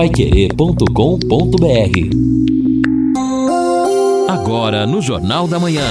paiquerê.com.br 0.00 0.86
Agora 4.30 4.86
no 4.86 5.02
Jornal 5.02 5.46
da 5.46 5.58
Manhã. 5.58 5.84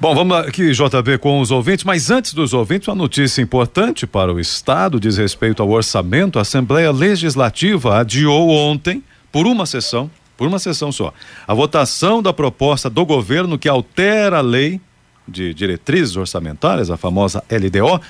Bom, 0.00 0.14
vamos 0.14 0.36
aqui, 0.36 0.70
JB, 0.70 1.18
com 1.18 1.40
os 1.40 1.50
ouvintes, 1.50 1.84
mas 1.84 2.08
antes 2.08 2.32
dos 2.32 2.54
ouvintes, 2.54 2.86
uma 2.86 2.94
notícia 2.94 3.42
importante 3.42 4.06
para 4.06 4.32
o 4.32 4.38
Estado 4.38 5.00
diz 5.00 5.16
respeito 5.16 5.60
ao 5.60 5.70
orçamento. 5.70 6.38
A 6.38 6.42
Assembleia 6.42 6.92
Legislativa 6.92 7.98
adiou 7.98 8.50
ontem 8.50 9.02
por 9.30 9.46
uma 9.46 9.66
sessão, 9.66 10.10
por 10.36 10.46
uma 10.46 10.58
sessão 10.58 10.92
só, 10.92 11.12
a 11.46 11.54
votação 11.54 12.22
da 12.22 12.32
proposta 12.32 12.88
do 12.88 13.04
governo 13.04 13.58
que 13.58 13.68
altera 13.68 14.38
a 14.38 14.42
lei 14.42 14.80
de 15.26 15.52
diretrizes 15.52 16.16
orçamentárias, 16.16 16.90
a 16.90 16.96
famosa 16.96 17.42
LDO, 17.50 18.00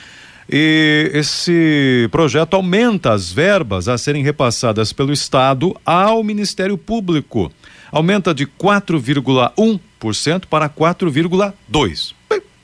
e 0.50 1.10
esse 1.12 2.08
projeto 2.10 2.54
aumenta 2.54 3.12
as 3.12 3.30
verbas 3.30 3.88
a 3.88 3.98
serem 3.98 4.22
repassadas 4.22 4.92
pelo 4.92 5.12
Estado 5.12 5.76
ao 5.84 6.24
Ministério 6.24 6.78
Público. 6.78 7.52
Aumenta 7.92 8.34
de 8.34 8.46
4,1% 8.46 10.46
para 10.46 10.68
4,2% 10.68 12.17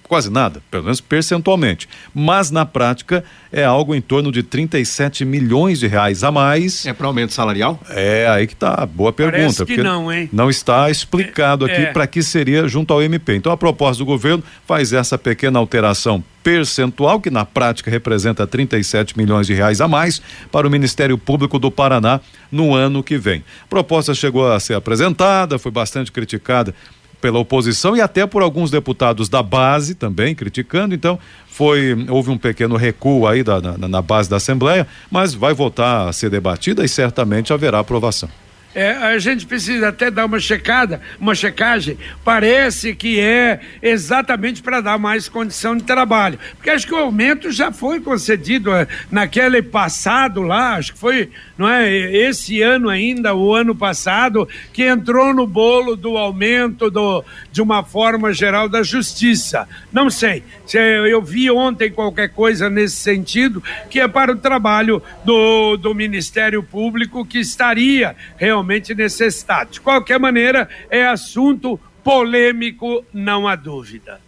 quase 0.09 0.31
nada, 0.31 0.62
pelo 0.70 0.84
menos 0.84 1.00
percentualmente. 1.00 1.88
Mas 2.15 2.50
na 2.50 2.65
prática 2.65 3.25
é 3.53 3.65
algo 3.65 3.94
em 3.94 4.00
torno 4.00 4.31
de 4.31 4.42
37 4.42 5.25
milhões 5.25 5.78
de 5.78 5.87
reais 5.87 6.22
a 6.22 6.31
mais. 6.31 6.87
É 6.87 6.92
para 6.92 7.06
aumento 7.06 7.32
salarial? 7.32 7.81
É 7.88 8.26
aí 8.28 8.47
que 8.47 8.54
tá, 8.54 8.87
boa 8.87 9.12
pergunta. 9.12 9.38
Parece 9.38 9.64
que 9.64 9.82
não, 9.82 10.12
hein? 10.12 10.28
Não 10.32 10.50
está 10.50 10.91
explicado 10.91 11.64
aqui 11.64 11.82
é. 11.82 11.93
para 11.93 12.06
que 12.06 12.22
seria 12.22 12.69
junto 12.69 12.93
ao 12.93 13.03
MP. 13.03 13.34
Então 13.34 13.53
a 13.53 13.56
proposta 13.56 13.98
do 14.03 14.06
governo 14.06 14.43
faz 14.66 14.93
essa 14.93 15.16
pequena 15.16 15.59
alteração 15.59 16.22
percentual, 16.43 17.20
que 17.20 17.31
na 17.31 17.47
prática 17.47 17.91
representa 17.91 18.47
37 18.47 19.16
milhões 19.16 19.47
de 19.47 19.54
reais 19.54 19.81
a 19.81 19.88
mais 19.88 20.20
para 20.53 20.66
o 20.66 20.70
Ministério 20.70 21.16
Público 21.16 21.59
do 21.59 21.70
Paraná 21.70 22.20
no 22.53 22.75
ano 22.75 23.03
que 23.03 23.16
vem. 23.16 23.43
A 23.64 23.66
proposta 23.66 24.14
chegou 24.14 24.53
a 24.53 24.60
ser 24.60 24.75
apresentada, 24.75 25.59
foi 25.59 25.72
bastante 25.72 26.12
criticada 26.12 26.75
pela 27.24 27.38
oposição 27.38 27.96
e 27.96 28.02
até 28.02 28.26
por 28.26 28.42
alguns 28.42 28.70
deputados 28.70 29.30
da 29.30 29.42
base 29.42 29.94
também 29.94 30.34
criticando. 30.34 30.94
Então, 30.94 31.18
foi 31.46 31.96
houve 32.10 32.30
um 32.30 32.36
pequeno 32.36 32.76
recuo 32.76 33.26
aí 33.26 33.42
da, 33.42 33.62
na, 33.62 33.88
na 33.88 34.02
base 34.02 34.28
da 34.28 34.36
Assembleia, 34.36 34.86
mas 35.10 35.32
vai 35.32 35.54
voltar 35.54 36.06
a 36.06 36.12
ser 36.12 36.28
debatida 36.28 36.84
e 36.84 36.88
certamente 36.88 37.50
haverá 37.50 37.78
aprovação. 37.78 38.28
É, 38.74 38.90
a 38.90 39.18
gente 39.18 39.46
precisa 39.46 39.88
até 39.88 40.10
dar 40.10 40.26
uma 40.26 40.40
checada, 40.40 41.00
uma 41.20 41.34
checagem. 41.34 41.96
Parece 42.24 42.92
que 42.94 43.20
é 43.20 43.60
exatamente 43.80 44.60
para 44.60 44.80
dar 44.80 44.98
mais 44.98 45.28
condição 45.28 45.76
de 45.76 45.84
trabalho. 45.84 46.38
Porque 46.56 46.70
acho 46.70 46.86
que 46.86 46.92
o 46.92 46.98
aumento 46.98 47.52
já 47.52 47.70
foi 47.70 48.00
concedido 48.00 48.72
é, 48.72 48.88
naquele 49.12 49.62
passado 49.62 50.42
lá, 50.42 50.74
acho 50.74 50.92
que 50.92 50.98
foi, 50.98 51.30
não 51.56 51.68
é? 51.68 51.88
Esse 51.88 52.62
ano 52.62 52.88
ainda, 52.88 53.32
o 53.34 53.54
ano 53.54 53.76
passado, 53.76 54.48
que 54.72 54.82
entrou 54.82 55.32
no 55.32 55.46
bolo 55.46 55.94
do 55.94 56.16
aumento 56.16 56.90
do, 56.90 57.24
de 57.52 57.62
uma 57.62 57.84
forma 57.84 58.32
geral 58.32 58.68
da 58.68 58.82
justiça. 58.82 59.69
Não 59.93 60.10
sei. 60.10 60.43
Eu 60.75 61.22
vi 61.22 61.49
ontem 61.49 61.93
qualquer 61.93 62.31
coisa 62.31 62.69
nesse 62.69 62.96
sentido, 62.96 63.62
que 63.88 64.00
é 64.00 64.08
para 64.08 64.32
o 64.32 64.37
trabalho 64.37 65.00
do, 65.25 65.76
do 65.76 65.94
Ministério 65.94 66.62
Público 66.62 67.25
que 67.25 67.38
estaria 67.38 68.16
realmente 68.37 68.63
realmente. 68.64 69.70
De 69.70 69.81
qualquer 69.81 70.19
maneira, 70.19 70.69
é 70.90 71.06
assunto 71.06 71.78
polêmico, 72.02 73.05
não 73.12 73.46
há 73.46 73.56
dúvida. 73.56 74.20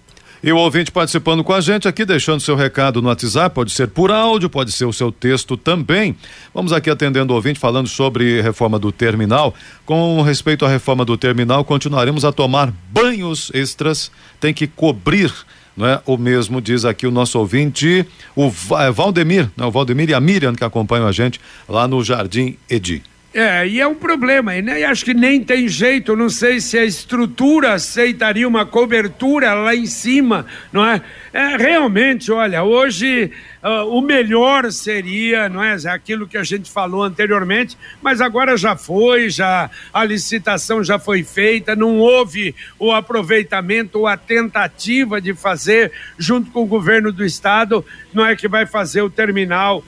E 0.43 0.53
o 0.53 0.59
ouvinte 0.59 0.93
participando 0.93 1.43
com 1.43 1.53
a 1.53 1.61
gente 1.61 1.89
aqui, 1.89 2.05
deixando 2.05 2.41
seu 2.41 2.55
recado 2.55 3.03
no 3.03 3.09
WhatsApp, 3.09 3.55
pode 3.55 3.73
ser 3.73 3.89
por 3.89 4.13
áudio, 4.13 4.49
pode 4.49 4.71
ser 4.71 4.85
o 4.85 4.93
seu 4.93 5.11
texto 5.11 5.57
também. 5.57 6.15
Vamos 6.55 6.73
aqui 6.73 6.91
atendendo 6.91 7.33
o 7.33 7.37
ouvinte, 7.37 7.59
falando 7.59 7.89
sobre 7.89 8.41
reforma 8.43 8.79
do 8.79 8.93
terminal. 8.93 9.55
Com 9.85 10.21
respeito 10.23 10.65
à 10.65 10.69
reforma 10.69 11.05
do 11.05 11.17
terminal, 11.17 11.65
continuaremos 11.65 12.25
a 12.25 12.33
tomar 12.33 12.73
banhos 12.91 13.51
extras, 13.55 14.11
tem 14.39 14.55
que 14.55 14.67
cobrir 14.67 15.33
não 15.77 15.87
é? 15.87 16.01
O 16.07 16.17
mesmo 16.17 16.61
diz 16.61 16.87
aqui 16.87 17.07
o 17.07 17.11
nosso 17.11 17.39
ouvinte, 17.39 18.07
o 18.35 18.49
Valdemir, 18.49 19.51
não, 19.57 19.69
o 19.69 19.71
Valdemir 19.71 20.09
e 20.09 20.15
a 20.15 20.21
Miriam 20.21 20.55
que 20.55 20.65
acompanham 20.65 21.07
a 21.07 21.13
gente 21.13 21.39
lá 21.69 21.87
no 21.87 22.03
Jardim 22.03 22.57
Edi. 22.71 23.03
É, 23.39 23.69
e 23.69 23.83
é 23.83 23.87
um 23.87 23.95
problema, 23.95 24.57
e 24.57 24.63
né? 24.63 24.83
acho 24.85 25.05
que 25.05 25.13
nem 25.13 25.45
tem 25.45 25.69
jeito, 25.69 26.17
não 26.17 26.31
sei 26.31 26.59
se 26.59 26.79
a 26.79 26.87
estrutura 26.87 27.75
aceitaria 27.75 28.49
uma 28.49 28.65
cobertura 28.65 29.53
lá 29.53 29.75
em 29.75 29.85
cima, 29.85 30.47
não 30.73 30.83
é? 30.83 31.03
é 31.35 31.55
realmente, 31.55 32.33
olha, 32.33 32.63
hoje 32.63 33.31
uh, 33.67 33.89
o 33.89 34.01
melhor 34.01 34.71
seria, 34.71 35.49
não 35.49 35.63
é, 35.63 35.75
aquilo 35.89 36.27
que 36.27 36.39
a 36.39 36.45
gente 36.45 36.71
falou 36.71 37.03
anteriormente, 37.03 37.77
mas 38.01 38.21
agora 38.21 38.57
já 38.57 38.77
foi, 38.77 39.29
já 39.29 39.69
a 39.93 40.05
licitação 40.05 40.85
já 40.85 40.99
foi 40.99 41.25
feita, 41.25 41.75
não 41.75 41.99
houve 41.99 42.55
o 42.79 42.93
aproveitamento 42.93 43.99
ou 43.99 44.07
a 44.07 44.17
tentativa 44.17 45.21
de 45.21 45.35
fazer 45.35 45.91
junto 46.17 46.51
com 46.53 46.63
o 46.63 46.67
governo 46.67 47.11
do 47.11 47.25
estado, 47.25 47.85
não 48.15 48.25
é 48.25 48.37
que 48.37 48.47
vai 48.47 48.65
fazer 48.65 49.03
o 49.03 49.11
terminal 49.11 49.79
uh, 49.79 49.85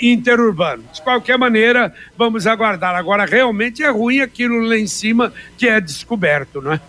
interurbano. 0.00 0.84
De 0.92 1.00
qualquer 1.00 1.38
maneira, 1.38 1.94
vamos 2.18 2.46
aguardar. 2.46 2.96
Agora 2.96 3.24
realmente 3.24 3.82
é 3.82 3.90
ruim 3.90 4.20
aquilo 4.20 4.60
lá 4.60 4.76
em 4.76 4.86
cima 4.86 5.32
que 5.56 5.68
é 5.68 5.80
descoberto, 5.80 6.60
não 6.60 6.72
é? 6.72 6.80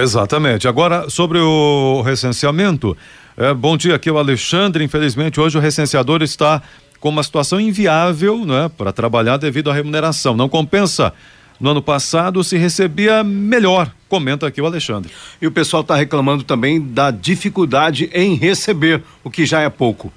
Exatamente. 0.00 0.66
Agora 0.66 1.10
sobre 1.10 1.38
o 1.38 2.00
recenseamento, 2.00 2.96
é, 3.36 3.54
bom 3.54 3.76
dia, 3.76 3.94
aqui 3.94 4.08
é 4.08 4.12
o 4.12 4.18
Alexandre. 4.18 4.84
Infelizmente, 4.84 5.40
hoje 5.40 5.56
o 5.56 5.60
recenseador 5.60 6.22
está 6.22 6.62
com 7.00 7.08
uma 7.08 7.22
situação 7.22 7.60
inviável 7.60 8.44
né, 8.44 8.70
para 8.76 8.92
trabalhar 8.92 9.36
devido 9.36 9.70
à 9.70 9.74
remuneração. 9.74 10.36
Não 10.36 10.48
compensa. 10.48 11.12
No 11.58 11.70
ano 11.70 11.82
passado 11.82 12.42
se 12.42 12.56
recebia 12.56 13.22
melhor, 13.22 13.92
comenta 14.08 14.48
aqui 14.48 14.60
o 14.60 14.66
Alexandre. 14.66 15.12
E 15.40 15.46
o 15.46 15.52
pessoal 15.52 15.82
está 15.82 15.94
reclamando 15.94 16.42
também 16.42 16.80
da 16.80 17.12
dificuldade 17.12 18.10
em 18.12 18.34
receber, 18.34 19.02
o 19.22 19.30
que 19.30 19.46
já 19.46 19.60
é 19.60 19.68
pouco. 19.70 20.12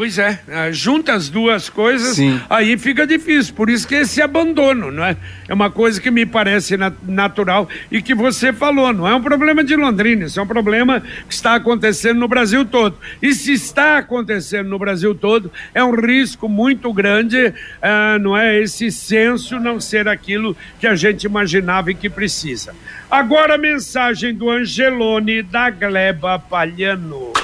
Pois 0.00 0.18
é, 0.18 0.40
é, 0.48 0.72
junta 0.72 1.12
as 1.12 1.28
duas 1.28 1.68
coisas, 1.68 2.16
Sim. 2.16 2.40
aí 2.48 2.78
fica 2.78 3.06
difícil. 3.06 3.52
Por 3.52 3.68
isso 3.68 3.86
que 3.86 3.96
esse 3.96 4.22
abandono, 4.22 4.90
não 4.90 5.04
é? 5.04 5.14
É 5.46 5.52
uma 5.52 5.70
coisa 5.70 6.00
que 6.00 6.10
me 6.10 6.24
parece 6.24 6.74
natural 7.02 7.68
e 7.92 8.00
que 8.00 8.14
você 8.14 8.50
falou, 8.50 8.94
não 8.94 9.06
é 9.06 9.14
um 9.14 9.20
problema 9.20 9.62
de 9.62 9.76
Londrina, 9.76 10.24
isso 10.24 10.40
é 10.40 10.42
um 10.42 10.46
problema 10.46 11.02
que 11.28 11.34
está 11.34 11.54
acontecendo 11.54 12.18
no 12.18 12.26
Brasil 12.26 12.64
todo. 12.64 12.96
E 13.20 13.34
se 13.34 13.52
está 13.52 13.98
acontecendo 13.98 14.70
no 14.70 14.78
Brasil 14.78 15.14
todo, 15.14 15.52
é 15.74 15.84
um 15.84 15.94
risco 15.94 16.48
muito 16.48 16.90
grande, 16.94 17.48
uh, 17.48 18.18
não 18.22 18.34
é? 18.34 18.58
Esse 18.58 18.90
senso 18.90 19.60
não 19.60 19.78
ser 19.78 20.08
aquilo 20.08 20.56
que 20.78 20.86
a 20.86 20.94
gente 20.94 21.24
imaginava 21.24 21.90
e 21.90 21.94
que 21.94 22.08
precisa. 22.08 22.74
Agora 23.10 23.56
a 23.56 23.58
mensagem 23.58 24.34
do 24.34 24.48
Angelone 24.48 25.42
da 25.42 25.68
Gleba 25.68 26.38
Palhano. 26.38 27.34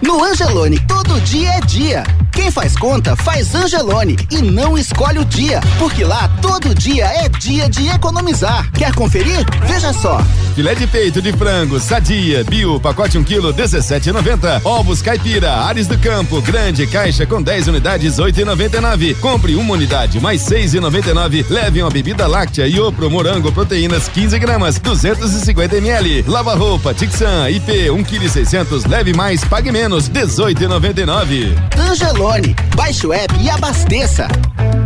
No 0.00 0.22
Angelone, 0.22 0.78
todo 0.86 1.20
dia 1.22 1.50
é 1.54 1.60
dia. 1.62 2.04
Quem 2.38 2.52
faz 2.52 2.76
conta 2.76 3.16
faz 3.16 3.52
Angelone 3.52 4.16
e 4.30 4.40
não 4.40 4.78
escolhe 4.78 5.18
o 5.18 5.24
dia, 5.24 5.60
porque 5.76 6.04
lá 6.04 6.30
todo 6.40 6.72
dia 6.72 7.04
é 7.04 7.28
dia 7.28 7.68
de 7.68 7.88
economizar. 7.88 8.70
Quer 8.70 8.94
conferir? 8.94 9.44
Veja 9.66 9.92
só. 9.92 10.22
Filé 10.54 10.72
de 10.76 10.86
peito 10.86 11.20
de 11.20 11.32
frango, 11.32 11.80
sadia, 11.80 12.44
bio, 12.44 12.78
pacote 12.78 13.18
1 13.18 13.24
kg, 13.24 13.52
17,90. 13.52 14.60
Ovos 14.64 15.02
caipira, 15.02 15.52
Ares 15.52 15.88
do 15.88 15.98
Campo, 15.98 16.40
grande 16.40 16.86
caixa 16.86 17.26
com 17.26 17.42
10 17.42 17.68
unidades, 17.68 18.18
8,99. 18.18 19.16
Compre 19.18 19.56
uma 19.56 19.74
unidade 19.74 20.20
mais 20.20 20.42
6,99. 20.42 21.44
Leve 21.50 21.82
uma 21.82 21.90
bebida 21.90 22.28
láctea 22.28 22.68
e 22.68 22.78
Opro 22.78 23.10
Morango 23.10 23.50
Proteínas 23.50 24.08
15 24.08 24.38
gramas, 24.38 24.78
250 24.78 25.76
ml. 25.76 26.24
Lava 26.28 26.54
roupa, 26.54 26.94
Tixan, 26.94 27.50
IP 27.50 27.90
1 27.90 28.04
kg 28.04 28.28
600, 28.28 28.84
leve 28.84 29.12
mais, 29.12 29.44
pague 29.44 29.72
menos, 29.72 30.08
18,99. 30.08 31.56
Angelone 31.76 32.27
Baixe 32.76 33.06
o 33.06 33.12
app 33.14 33.34
e 33.42 33.48
abasteça. 33.48 34.28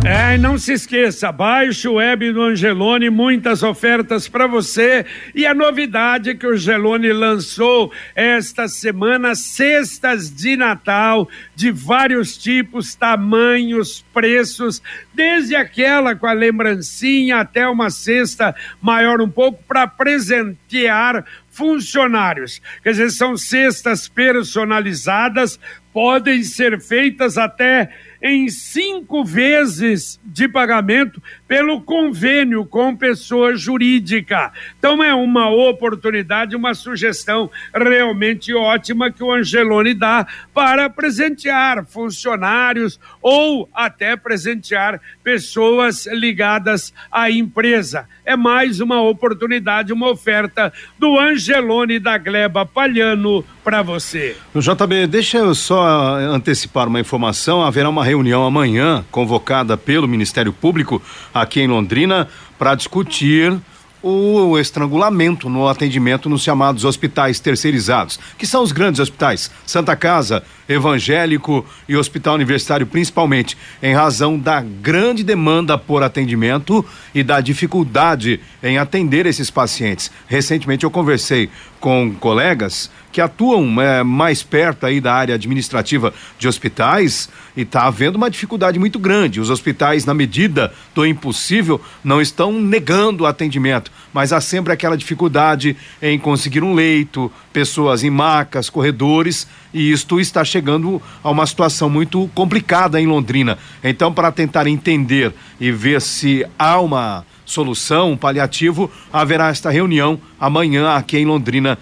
É, 0.05 0.35
e 0.35 0.37
não 0.37 0.57
se 0.57 0.71
esqueça, 0.71 1.29
baixe 1.29 1.89
o 1.89 1.95
web 1.95 2.31
do 2.31 2.41
Angelone, 2.41 3.09
muitas 3.09 3.63
ofertas 3.63 4.29
para 4.29 4.47
você. 4.47 5.05
E 5.35 5.45
a 5.45 5.53
novidade 5.53 6.35
que 6.35 6.47
o 6.47 6.51
Angelone 6.51 7.11
lançou 7.11 7.91
esta 8.15 8.69
semana, 8.69 9.35
cestas 9.35 10.33
de 10.33 10.55
Natal, 10.55 11.27
de 11.55 11.71
vários 11.71 12.37
tipos, 12.37 12.95
tamanhos, 12.95 14.03
preços, 14.13 14.81
desde 15.13 15.55
aquela 15.55 16.15
com 16.15 16.25
a 16.25 16.33
lembrancinha 16.33 17.37
até 17.37 17.67
uma 17.67 17.89
cesta 17.89 18.55
maior 18.81 19.21
um 19.21 19.29
pouco 19.29 19.61
para 19.63 19.87
presentear 19.87 21.25
funcionários. 21.51 22.61
Quer 22.81 22.91
dizer, 22.91 23.11
são 23.11 23.37
cestas 23.37 24.07
personalizadas 24.07 25.59
podem 25.93 26.43
ser 26.43 26.81
feitas 26.81 27.37
até 27.37 27.95
em 28.23 28.47
cinco 28.47 29.25
vezes 29.25 30.17
de 30.23 30.47
pagamento 30.47 31.21
pelo 31.45 31.81
convênio 31.81 32.65
com 32.65 32.95
pessoa 32.95 33.53
jurídica. 33.57 34.53
Então 34.79 35.03
é 35.03 35.13
uma 35.13 35.49
oportunidade, 35.49 36.55
uma 36.55 36.73
sugestão 36.73 37.51
realmente 37.75 38.53
ótima 38.53 39.11
que 39.11 39.21
o 39.21 39.33
Angelone 39.33 39.93
dá 39.93 40.25
para 40.53 40.89
presentear 40.89 41.85
funcionários 41.85 42.97
ou 43.21 43.67
até 43.73 44.15
presentear 44.15 45.01
pessoas 45.21 46.05
ligadas 46.05 46.93
à 47.11 47.29
empresa. 47.29 48.07
É 48.25 48.37
mais 48.37 48.79
uma 48.79 49.01
oportunidade, 49.01 49.91
uma 49.91 50.09
oferta 50.09 50.71
do 50.97 51.19
Angelone 51.19 51.99
da 51.99 52.17
Gleba 52.17 52.65
Palhano 52.65 53.43
para 53.63 53.81
você. 53.81 54.37
JB, 54.55 55.07
deixa 55.07 55.39
eu 55.39 55.53
só 55.53 56.15
antecipar 56.15 56.87
uma 56.87 57.01
informação. 57.01 57.61
Haverá 57.61 57.89
uma 57.89 58.03
reunião 58.13 58.45
amanhã 58.45 59.03
convocada 59.11 59.75
pelo 59.75 60.07
Ministério 60.07 60.53
Público 60.53 61.01
aqui 61.33 61.59
em 61.59 61.67
Londrina 61.67 62.27
para 62.59 62.75
discutir 62.75 63.59
o 64.03 64.59
estrangulamento 64.59 65.49
no 65.49 65.65
atendimento 65.65 66.29
nos 66.29 66.43
chamados 66.43 66.83
hospitais 66.83 67.39
terceirizados, 67.39 68.19
que 68.37 68.45
são 68.45 68.61
os 68.61 68.73
grandes 68.73 68.99
hospitais, 68.99 69.49
Santa 69.65 69.95
Casa, 69.95 70.43
Evangélico 70.67 71.65
e 71.87 71.95
Hospital 71.95 72.35
Universitário, 72.35 72.85
principalmente, 72.85 73.57
em 73.81 73.93
razão 73.93 74.37
da 74.37 74.61
grande 74.61 75.23
demanda 75.23 75.77
por 75.77 76.03
atendimento 76.03 76.85
e 77.15 77.23
da 77.23 77.39
dificuldade 77.39 78.41
em 78.61 78.77
atender 78.77 79.25
esses 79.25 79.49
pacientes. 79.49 80.11
Recentemente 80.27 80.83
eu 80.83 80.91
conversei 80.91 81.49
com 81.79 82.13
colegas 82.19 82.91
que 83.13 83.21
atuam 83.21 83.79
é, 83.79 84.03
mais 84.03 84.41
perto 84.41 84.87
aí 84.87 84.99
da 84.99 85.13
área 85.13 85.35
administrativa 85.35 86.11
de 86.39 86.47
hospitais 86.47 87.29
e 87.55 87.61
está 87.61 87.83
havendo 87.83 88.15
uma 88.15 88.29
dificuldade 88.29 88.79
muito 88.79 88.97
grande. 88.97 89.39
Os 89.39 89.51
hospitais, 89.51 90.03
na 90.03 90.15
medida 90.15 90.73
do 90.95 91.05
impossível, 91.05 91.79
não 92.03 92.19
estão 92.19 92.51
negando 92.51 93.23
o 93.23 93.27
atendimento, 93.27 93.91
mas 94.11 94.33
há 94.33 94.41
sempre 94.41 94.73
aquela 94.73 94.97
dificuldade 94.97 95.77
em 96.01 96.17
conseguir 96.17 96.63
um 96.63 96.73
leito, 96.73 97.31
pessoas 97.53 98.03
em 98.03 98.09
macas, 98.09 98.67
corredores, 98.67 99.47
e 99.71 99.91
isto 99.91 100.19
está 100.19 100.43
chegando 100.43 100.99
a 101.23 101.29
uma 101.29 101.45
situação 101.45 101.89
muito 101.89 102.27
complicada 102.33 102.99
em 102.99 103.05
Londrina. 103.05 103.59
Então, 103.83 104.11
para 104.11 104.31
tentar 104.31 104.65
entender 104.65 105.31
e 105.59 105.71
ver 105.71 106.01
se 106.01 106.43
há 106.57 106.79
uma 106.79 107.23
solução, 107.45 108.11
um 108.11 108.17
paliativo, 108.17 108.89
haverá 109.11 109.49
esta 109.49 109.69
reunião 109.69 110.19
amanhã 110.39 110.95
aqui 110.95 111.17
em 111.17 111.25
Londrina 111.25 111.77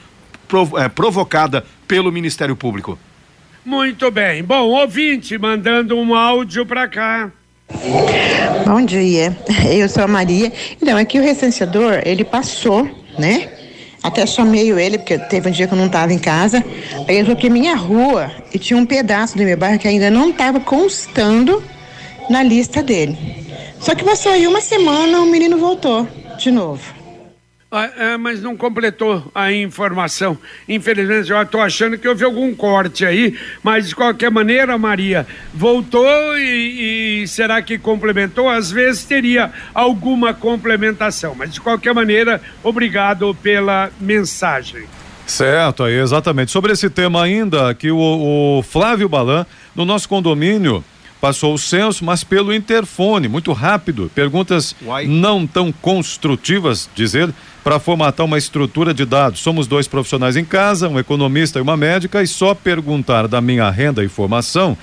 é, 0.77 0.89
provocada 0.89 1.65
pelo 1.87 2.11
Ministério 2.11 2.55
Público. 2.55 2.97
Muito 3.63 4.09
bem. 4.09 4.43
Bom, 4.43 4.67
ouvinte 4.69 5.37
mandando 5.37 5.97
um 5.97 6.15
áudio 6.15 6.65
para 6.65 6.87
cá. 6.87 7.31
Bom 8.65 8.83
dia, 8.83 9.37
eu 9.71 9.87
sou 9.87 10.03
a 10.03 10.07
Maria. 10.07 10.51
Então, 10.81 10.97
aqui 10.97 11.19
o 11.19 11.23
recenseador, 11.23 12.01
ele 12.03 12.23
passou, 12.23 12.89
né? 13.17 13.49
Até 14.03 14.25
chamei 14.25 14.71
ele, 14.71 14.97
porque 14.97 15.17
teve 15.17 15.49
um 15.49 15.51
dia 15.51 15.67
que 15.67 15.73
eu 15.73 15.77
não 15.77 15.85
estava 15.85 16.11
em 16.11 16.17
casa. 16.17 16.63
Aí 17.07 17.15
ele 17.15 17.23
falou 17.23 17.37
que 17.39 17.49
minha 17.49 17.75
rua, 17.75 18.31
e 18.51 18.57
tinha 18.57 18.77
um 18.77 18.85
pedaço 18.85 19.37
do 19.37 19.43
meu 19.43 19.55
bairro 19.55 19.77
que 19.77 19.87
ainda 19.87 20.09
não 20.09 20.31
estava 20.31 20.59
constando 20.59 21.63
na 22.29 22.41
lista 22.41 22.81
dele. 22.81 23.15
Só 23.79 23.93
que 23.93 24.03
passou 24.03 24.31
aí 24.31 24.47
uma 24.47 24.61
semana, 24.61 25.21
o 25.21 25.25
menino 25.27 25.57
voltou 25.57 26.07
de 26.37 26.49
novo. 26.49 27.00
Ah, 27.73 27.89
é, 27.95 28.17
mas 28.17 28.41
não 28.41 28.57
completou 28.57 29.31
a 29.33 29.49
informação. 29.49 30.37
Infelizmente, 30.67 31.31
eu 31.31 31.41
estou 31.41 31.61
achando 31.61 31.97
que 31.97 32.05
houve 32.05 32.25
algum 32.25 32.53
corte 32.53 33.05
aí, 33.05 33.39
mas 33.63 33.87
de 33.87 33.95
qualquer 33.95 34.29
maneira, 34.29 34.77
Maria, 34.77 35.25
voltou 35.53 36.37
e, 36.37 37.21
e, 37.21 37.27
será 37.29 37.61
que 37.61 37.77
complementou? 37.77 38.49
Às 38.49 38.69
vezes 38.69 39.05
teria 39.05 39.53
alguma 39.73 40.33
complementação, 40.33 41.33
mas 41.33 41.53
de 41.53 41.61
qualquer 41.61 41.93
maneira, 41.93 42.41
obrigado 42.61 43.33
pela 43.35 43.89
mensagem. 44.01 44.83
Certo, 45.25 45.83
aí, 45.83 45.93
exatamente. 45.93 46.51
Sobre 46.51 46.73
esse 46.73 46.89
tema 46.89 47.23
ainda, 47.23 47.73
que 47.73 47.89
o, 47.89 48.57
o 48.57 48.63
Flávio 48.63 49.07
Balan, 49.07 49.45
no 49.73 49.85
nosso 49.85 50.09
condomínio, 50.09 50.83
passou 51.21 51.53
o 51.53 51.57
censo, 51.57 52.03
mas 52.03 52.23
pelo 52.23 52.53
interfone, 52.53 53.29
muito 53.29 53.53
rápido. 53.53 54.11
Perguntas 54.13 54.75
Uai. 54.83 55.05
não 55.05 55.45
tão 55.45 55.71
construtivas, 55.71 56.89
diz 56.95 57.13
ele, 57.13 57.33
para 57.63 57.79
formatar 57.79 58.25
uma 58.25 58.37
estrutura 58.37 58.93
de 58.93 59.05
dados. 59.05 59.39
Somos 59.39 59.67
dois 59.67 59.87
profissionais 59.87 60.35
em 60.35 60.45
casa, 60.45 60.89
um 60.89 60.99
economista 60.99 61.59
e 61.59 61.61
uma 61.61 61.77
médica, 61.77 62.21
e 62.23 62.27
só 62.27 62.53
perguntar 62.55 63.27
da 63.27 63.39
minha 63.41 63.69
renda 63.69 64.03
e 64.03 64.07
formação 64.07 64.77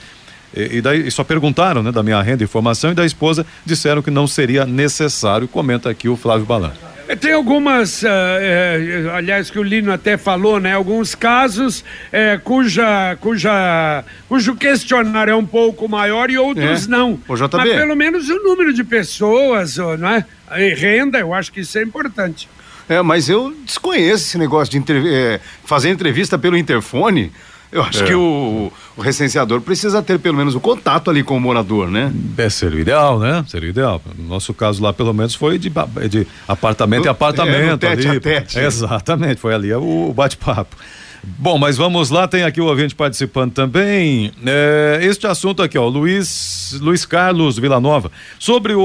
E, 0.57 0.79
e 0.79 0.81
daí 0.81 1.07
e 1.07 1.11
só 1.11 1.23
perguntaram, 1.23 1.83
né, 1.83 1.93
da 1.93 2.03
minha 2.03 2.21
renda 2.23 2.43
e 2.43 2.47
formação 2.47 2.91
e 2.91 2.95
da 2.95 3.05
esposa 3.05 3.45
disseram 3.67 4.01
que 4.01 4.11
não 4.11 4.27
seria 4.27 4.65
necessário. 4.65 5.47
Comenta 5.47 5.91
aqui 5.91 6.09
o 6.09 6.17
Flávio 6.17 6.47
Balan. 6.47 6.73
É, 7.07 7.17
Tem 7.17 7.33
algumas, 7.33 8.03
uh, 8.03 8.07
é, 8.07 9.11
aliás, 9.15 9.51
que 9.51 9.59
o 9.59 9.63
Lino 9.63 9.91
até 9.93 10.17
falou, 10.19 10.61
né? 10.61 10.75
Alguns 10.75 11.15
casos 11.15 11.83
é, 12.13 12.39
cuja, 12.43 13.17
cuja, 13.21 14.05
cujo 14.29 14.55
questionário 14.57 15.33
é 15.33 15.37
um 15.37 15.47
pouco 15.47 15.89
maior 15.89 16.31
e 16.31 16.39
outros 16.39 16.87
É. 16.87 16.91
não. 16.91 17.15
JB. 17.29 17.57
Mas 17.57 17.71
pelo 17.71 17.97
menos 17.97 18.29
o 18.29 18.43
número 18.43 18.73
de 18.73 18.85
pessoas, 18.85 19.77
não 19.77 20.09
é? 20.09 20.25
E 20.57 20.75
renda, 20.75 21.19
eu 21.19 21.33
acho 21.35 21.53
que 21.53 21.61
isso 21.61 21.79
é 21.79 21.83
importante. 21.83 22.49
É, 22.89 23.03
mas 23.03 23.29
eu 23.29 23.55
desconheço 23.65 24.25
esse 24.25 24.39
negócio 24.39 24.71
de 24.71 24.79
entrev- 24.79 25.07
é, 25.07 25.41
fazer 25.65 25.91
entrevista 25.91 26.39
pelo 26.39 26.57
interfone. 26.57 27.31
Eu 27.71 27.83
acho 27.83 28.03
É. 28.03 28.07
que 28.07 28.15
o, 28.15 28.73
o 28.97 29.03
recenseador 29.03 29.61
precisa 29.61 30.01
ter 30.03 30.19
pelo 30.19 30.39
menos 30.39 30.55
o 30.55 30.61
contato 30.61 31.11
ali 31.11 31.23
com 31.23 31.37
o 31.37 31.41
morador, 31.41 31.91
né? 31.91 32.11
É, 32.39 32.49
seria 32.49 32.79
o 32.79 32.81
ideal, 32.81 33.19
né? 33.19 33.45
Seria 33.47 33.69
o 33.69 33.71
ideal. 33.71 34.01
No 34.17 34.27
nosso 34.27 34.55
caso 34.55 34.83
lá, 34.83 34.91
pelo 34.91 35.13
menos, 35.13 35.35
foi 35.35 35.59
de, 35.59 35.69
ba- 35.69 35.87
de 36.09 36.27
apartamento 36.49 37.05
em 37.05 37.09
apartamento. 37.11 37.85
é, 37.85 37.95
tete 37.95 38.09
ali. 38.09 38.17
a 38.17 38.21
tete. 38.23 38.59
Exatamente, 38.59 39.39
foi 39.39 39.53
ali 39.55 39.71
o, 39.75 40.09
o 40.09 40.15
bate-papo. 40.15 40.75
Bom, 41.23 41.59
mas 41.59 41.77
vamos 41.77 42.09
lá, 42.09 42.27
tem 42.27 42.43
aqui 42.45 42.59
o 42.61 42.65
ouvinte 42.65 42.95
participando 42.95 43.53
também. 43.53 44.33
É, 44.47 45.01
este 45.03 45.27
assunto 45.27 45.63
aqui, 45.63 45.77
ó, 45.77 45.87
Luiz, 45.89 46.79
Luiz 46.81 47.05
Carlos 47.05 47.59
Villanova, 47.59 48.11
sobre 48.39 48.73
o, 48.73 48.81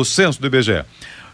o 0.00 0.04
censo 0.04 0.38
do 0.38 0.46
IBGE. 0.46 0.82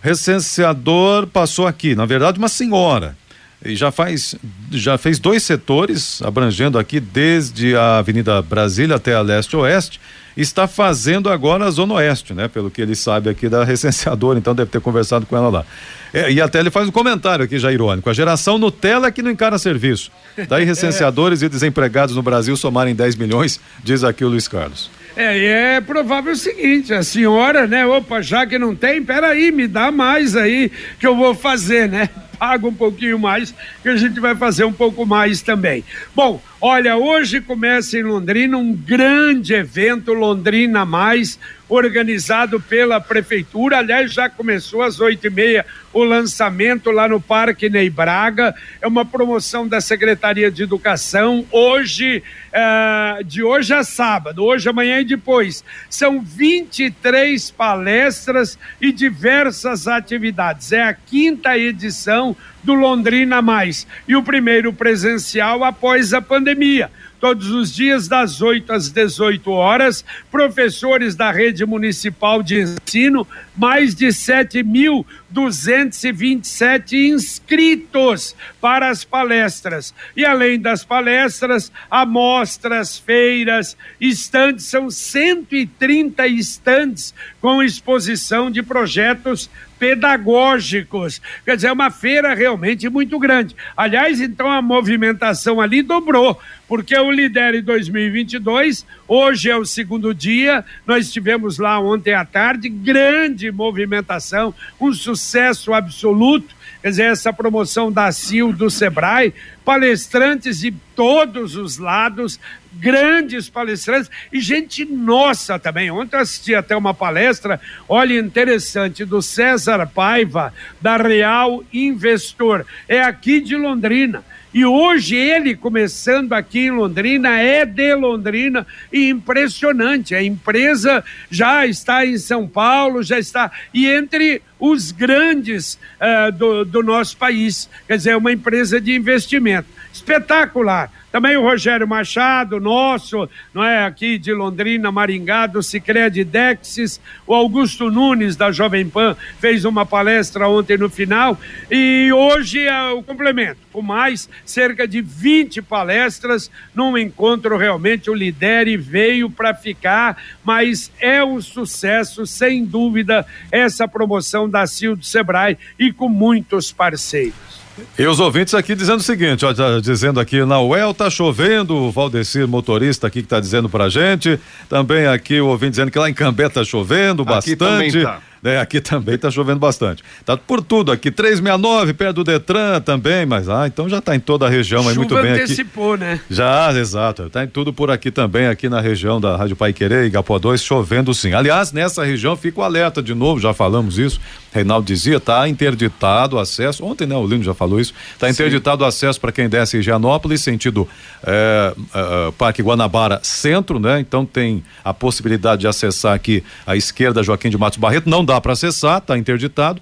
Recenseador 0.03 1.29
passou 1.29 1.67
aqui, 1.67 1.95
na 1.95 2.05
verdade, 2.05 2.37
uma 2.37 2.49
senhora. 2.49 3.17
E 3.65 3.77
já 3.77 3.93
faz, 3.93 4.35
já 4.73 4.99
fez 4.99 5.21
dois 5.21 5.45
setores, 5.45 6.21
abrangendo 6.23 6.77
aqui 6.77 6.99
desde 6.99 7.77
a 7.77 7.99
Avenida 7.99 8.43
Brasília 8.43 8.97
até 8.97 9.15
a 9.15 9.21
leste-oeste. 9.21 10.01
Está 10.37 10.67
fazendo 10.67 11.29
agora 11.29 11.67
a 11.67 11.71
Zona 11.71 11.95
Oeste, 11.95 12.35
né? 12.35 12.49
Pelo 12.49 12.71
que 12.71 12.83
ele 12.83 12.97
sabe 12.97 13.31
aqui 13.31 13.49
da 13.49 13.63
recenseadora, 13.65 14.39
então 14.39 14.55
deve 14.55 14.71
ter 14.71 14.81
conversado 14.81 15.25
com 15.27 15.37
ela 15.37 15.49
lá. 15.49 15.65
É, 16.13 16.33
e 16.33 16.41
até 16.41 16.59
ele 16.59 16.71
faz 16.71 16.89
um 16.89 16.93
comentário 16.93 17.45
aqui 17.45 17.57
já 17.57 17.71
irônico. 17.71 18.11
A 18.11 18.13
geração 18.13 18.59
Nutella 18.59 19.07
é 19.07 19.11
que 19.13 19.23
não 19.23 19.31
encara 19.31 19.57
serviço. 19.59 20.11
Daí 20.49 20.65
recenseadores 20.65 21.43
e 21.43 21.49
desempregados 21.49 22.17
no 22.17 22.23
Brasil 22.23 22.57
somarem 22.57 22.95
10 22.95 23.15
milhões, 23.15 23.61
diz 23.85 24.03
aqui 24.03 24.25
o 24.25 24.29
Luiz 24.29 24.49
Carlos. 24.49 24.91
É, 25.15 25.39
e 25.39 25.45
é 25.45 25.81
provável 25.81 26.33
o 26.33 26.37
seguinte, 26.37 26.95
a 26.95 27.03
senhora, 27.03 27.67
né? 27.67 27.85
Opa, 27.85 28.23
já 28.23 28.47
que 28.47 28.59
não 28.59 28.75
tem, 28.75 29.03
peraí, 29.03 29.53
me 29.53 29.67
dá 29.67 29.91
mais 29.91 30.35
aí 30.35 30.71
que 30.99 31.07
eu 31.07 31.15
vou 31.15 31.35
fazer, 31.35 31.89
né? 31.89 32.09
Paga 32.39 32.67
um 32.67 32.75
pouquinho 32.75 33.19
mais, 33.19 33.55
que 33.83 33.89
a 33.89 33.97
gente 33.97 34.19
vai 34.19 34.35
fazer 34.35 34.65
um 34.65 34.73
pouco 34.73 35.07
mais 35.07 35.43
também. 35.43 35.85
Bom, 36.13 36.43
olha, 36.61 36.97
hoje 36.97 37.41
começa 37.41 37.97
em 37.97 38.03
Londrina 38.03 38.57
um 38.57 38.75
grande 38.75 39.55
evento 39.55 40.13
Londrina 40.13 40.85
Mais, 40.85 41.39
organizado 41.73 42.61
pela 42.61 43.01
prefeitura. 43.01 43.79
Aliás, 43.79 44.13
já 44.13 44.29
começou 44.29 44.83
às 44.83 45.01
oito 45.01 45.27
e 45.27 45.31
meia 45.31 45.65
o 45.91 46.05
lançamento 46.05 46.91
lá 46.91 47.09
no 47.09 47.19
Parque 47.19 47.71
Ney 47.71 47.89
Braga. 47.89 48.55
É 48.81 48.87
uma 48.87 49.07
promoção 49.07 49.67
da 49.67 49.81
Secretaria 49.81 50.51
de 50.51 50.63
Educação. 50.63 51.47
Hoje, 51.51 52.23
eh, 52.53 53.21
de 53.25 53.43
hoje 53.43 53.73
a 53.73 53.83
sábado, 53.83 54.45
hoje, 54.45 54.69
amanhã 54.69 55.01
e 55.01 55.05
depois. 55.05 55.65
São 55.89 56.21
23 56.21 57.51
palestras 57.51 58.59
e 58.79 58.93
diversas 58.93 59.89
atividades. 59.89 60.73
É 60.73 60.83
a 60.83 60.93
quinta 60.93 61.57
edição 61.57 62.37
do 62.63 62.75
Londrina 62.75 63.41
Mais. 63.41 63.87
E 64.07 64.15
o 64.15 64.23
primeiro 64.23 64.75
presencial 64.75 65.65
após 65.65 66.13
a 66.13 66.21
pandemia 66.21 66.91
todos 67.23 67.51
os 67.53 67.73
dias 67.73 68.09
das 68.09 68.43
8 68.43 68.73
às 68.73 68.91
18 68.91 69.49
horas, 69.53 70.05
professores 70.29 71.15
da 71.15 71.31
rede 71.31 71.65
municipal 71.65 72.43
de 72.43 72.63
ensino, 72.63 73.25
mais 73.57 73.95
de 73.95 74.09
7.227 74.09 76.95
inscritos 76.95 78.35
para 78.61 78.91
as 78.91 79.05
palestras. 79.05 79.95
E 80.17 80.25
além 80.25 80.59
das 80.59 80.85
palestras, 80.85 81.71
amostras, 81.89 82.99
feiras, 82.99 83.77
estandes, 84.01 84.65
são 84.65 84.91
130 84.91 86.27
estandes 86.27 87.15
com 87.41 87.63
exposição 87.63 88.51
de 88.51 88.65
projetos 88.65 89.49
pedagógicos. 89.83 91.21
Quer 91.45 91.57
dizer, 91.57 91.67
é 91.67 91.73
uma 91.73 91.91
feira 91.91 92.35
realmente 92.35 92.89
muito 92.89 93.19
grande. 93.19 93.57
Aliás, 93.77 94.21
então 94.21 94.49
a 94.49 94.63
movimentação 94.63 95.61
ali 95.61 95.83
dobrou, 95.83 96.41
porque 96.69 96.97
o 96.97 97.11
Lidere 97.11 97.61
2022, 97.61 98.87
hoje 99.09 99.51
é 99.51 99.57
o 99.57 99.65
segundo 99.65 100.15
dia, 100.15 100.65
nós 100.87 101.07
estivemos 101.07 101.59
lá 101.59 101.81
ontem 101.81 102.15
à 102.15 102.25
tarde, 102.25 102.69
grande 102.69 103.51
movimentação, 103.51 104.55
um 104.81 104.95
sucesso 104.95 105.75
absoluto. 105.75 106.62
Quer 106.83 106.91
dizer, 106.91 107.13
essa 107.13 107.33
promoção 107.33 107.93
da 107.93 108.11
CIL 108.11 108.53
do 108.53 108.69
Sebrae, 108.69 109.33
palestrantes 109.65 110.59
de 110.59 110.73
todos 110.97 111.55
os 111.55 111.79
lados, 111.79 112.41
grandes 112.73 113.49
palestrantes 113.49 114.11
e 114.33 114.41
gente 114.41 114.85
nossa 114.85 115.61
também. 115.61 115.93
Ontem 115.93 116.17
eu 116.17 116.21
assisti 116.21 116.57
até 116.57 116.77
uma 116.77 116.93
palestra, 116.93 117.61
olha, 117.89 118.19
interessante, 118.19 119.05
do 119.05 119.23
César 119.23 119.87
Paiva, 119.87 120.53
da 120.81 120.97
Real 120.97 121.63
Investor. 121.73 122.67
É 122.89 123.01
aqui 123.01 123.41
de 123.41 123.57
Londrina. 123.57 124.25
E 124.55 124.65
hoje 124.65 125.17
ele 125.17 125.57
começando 125.57 126.33
aqui 126.33 126.67
em 126.67 126.71
Londrina, 126.71 127.41
é 127.41 127.65
de 127.65 127.95
Londrina 127.95 128.67
e 128.93 129.09
impressionante. 129.09 130.15
A 130.15 130.23
empresa 130.23 131.03
já 131.31 131.67
está 131.67 132.05
em 132.05 132.19
São 132.19 132.47
Paulo, 132.47 133.03
já 133.03 133.19
está. 133.19 133.51
E 133.73 133.87
entre 133.89 134.43
os 134.61 134.93
grandes 134.93 135.79
eh, 135.99 136.31
do, 136.31 136.65
do 136.65 136.83
nosso 136.83 137.17
país. 137.17 137.69
Quer 137.87 137.97
dizer, 137.97 138.11
é 138.11 138.17
uma 138.17 138.31
empresa 138.31 138.81
de 138.81 138.95
investimento. 138.95 139.67
Espetacular. 139.93 140.91
Também 141.13 141.37
o 141.37 141.43
Rogério 141.43 141.87
Machado, 141.87 142.59
nosso, 142.59 143.29
não 143.53 143.63
é 143.63 143.85
aqui 143.85 144.17
de 144.17 144.33
Londrina, 144.33 144.91
Maringá, 144.91 145.47
do 145.47 145.63
Cicred 145.63 146.25
Dexis, 146.25 146.99
o 147.27 147.35
Augusto 147.35 147.91
Nunes 147.91 148.35
da 148.35 148.51
Jovem 148.51 148.89
Pan 148.89 149.15
fez 149.39 149.67
uma 149.67 149.85
palestra 149.85 150.49
ontem 150.49 150.79
no 150.79 150.89
final 150.89 151.39
e 151.71 152.11
hoje 152.11 152.61
é 152.61 152.91
o 152.93 153.03
complemento, 153.03 153.59
com 153.71 153.83
mais 153.83 154.27
cerca 154.43 154.89
de 154.89 155.03
20 155.03 155.61
palestras 155.61 156.51
num 156.75 156.97
encontro 156.97 157.59
realmente 157.59 158.09
o 158.09 158.15
Lidere 158.15 158.79
veio 158.79 159.29
para 159.29 159.53
ficar, 159.53 160.17
mas 160.43 160.91
é 160.99 161.23
um 161.23 161.43
sucesso 161.43 162.27
sem 162.27 162.65
dúvida 162.65 163.27
essa 163.51 163.87
promoção 163.87 164.49
da 164.49 164.67
CIL 164.67 164.97
do 164.97 165.05
Sebrae 165.05 165.59
e 165.79 165.93
com 165.93 166.09
muitos 166.09 166.73
parceiros. 166.73 167.62
E 167.99 168.07
os 168.07 168.21
ouvintes 168.21 168.55
aqui 168.55 168.75
dizendo 168.75 169.01
o 169.01 169.03
seguinte, 169.03 169.45
ó, 169.45 169.55
tá 169.55 169.81
dizendo 169.81 170.21
aqui 170.21 170.45
na 170.45 170.61
UEL 170.61 170.93
tá 170.93 171.09
chovendo, 171.09 171.75
o 171.75 171.91
Valdecir 171.91 172.47
motorista 172.47 173.07
aqui 173.07 173.23
que 173.23 173.29
tá 173.29 173.41
dizendo 173.41 173.69
pra 173.69 173.89
gente, 173.89 174.39
também 174.69 175.07
aqui 175.07 175.41
o 175.41 175.47
ouvinte 175.47 175.71
dizendo 175.71 175.91
que 175.91 175.99
lá 175.99 176.09
em 176.11 176.15
Cambé 176.15 176.49
tá 176.49 176.65
chovendo 176.65 177.23
Aqui 177.23 177.57
bastante. 177.57 177.57
também 177.57 177.91
tá. 178.03 178.21
É, 178.45 178.59
aqui 178.59 178.81
também 178.81 179.17
tá 179.17 179.31
chovendo 179.31 179.61
bastante. 179.61 180.03
Tá 180.25 180.37
por 180.37 180.63
tudo 180.63 180.91
aqui, 180.91 181.11
369 181.11 181.93
perto 181.95 182.17
do 182.17 182.25
Detran 182.25 182.81
também, 182.81 183.25
mas 183.25 183.49
ah, 183.49 183.67
então 183.67 183.89
já 183.89 184.01
tá 184.01 184.17
em 184.17 184.21
toda 184.21 184.47
a 184.47 184.49
região, 184.49 184.83
mas 184.83 184.97
muito 184.97 185.15
bem 185.15 185.33
aqui. 185.33 185.43
antecipou, 185.43 185.97
né? 185.97 186.21
Já, 186.29 186.73
exato. 186.73 187.31
Tá 187.31 187.45
em 187.45 187.49
tudo 187.49 187.73
por 187.73 187.91
aqui 187.91 188.11
também, 188.11 188.47
aqui 188.47 188.69
na 188.69 188.81
região 188.81 189.21
da 189.21 189.37
Rádio 189.37 189.55
Pai 189.55 189.73
Querer, 189.73 190.07
Igapó 190.07 190.39
2, 190.39 190.61
chovendo 190.63 191.15
sim. 191.15 191.33
Aliás, 191.33 191.73
nessa 191.73 192.05
região 192.05 192.37
fica 192.37 192.61
o 192.61 192.65
alerta 192.65 193.03
de 193.03 193.15
novo, 193.15 193.41
já 193.41 193.55
falamos 193.55 193.99
isso. 193.99 194.21
Reinaldo 194.53 194.87
dizia, 194.87 195.19
tá 195.19 195.49
interditado 195.49 196.37
o 196.37 196.39
acesso. 196.39 196.85
Ontem, 196.85 197.07
né, 197.07 197.17
o 197.17 197.27
Lino 197.27 197.43
já 197.43 197.55
falou 197.55 197.81
isso. 197.81 197.95
Tá 198.19 198.29
interditado 198.29 198.85
o 198.85 198.87
acesso 198.87 199.19
para 199.19 199.33
quem 199.33 199.49
desce 199.49 199.77
em 199.77 199.81
Higienópolis, 199.81 200.43
sentido 200.43 200.87
é, 201.25 201.75
é, 201.95 202.33
Parque 202.37 202.63
Guanabara 202.63 203.21
Centro, 203.23 203.79
né? 203.79 203.99
Então 204.01 204.27
tem 204.27 204.63
a 204.85 204.93
possibilidade 204.93 205.63
de 205.63 205.67
acessar 205.67 206.15
aqui 206.15 206.45
à 206.67 206.77
esquerda 206.77 207.23
Joaquim 207.23 207.49
de 207.49 207.57
Matos 207.57 207.79
Barreto. 207.79 208.11
Não 208.11 208.23
dá 208.23 208.32
para 208.41 208.53
acessar, 208.53 209.01
tá 209.01 209.17
interditado. 209.17 209.81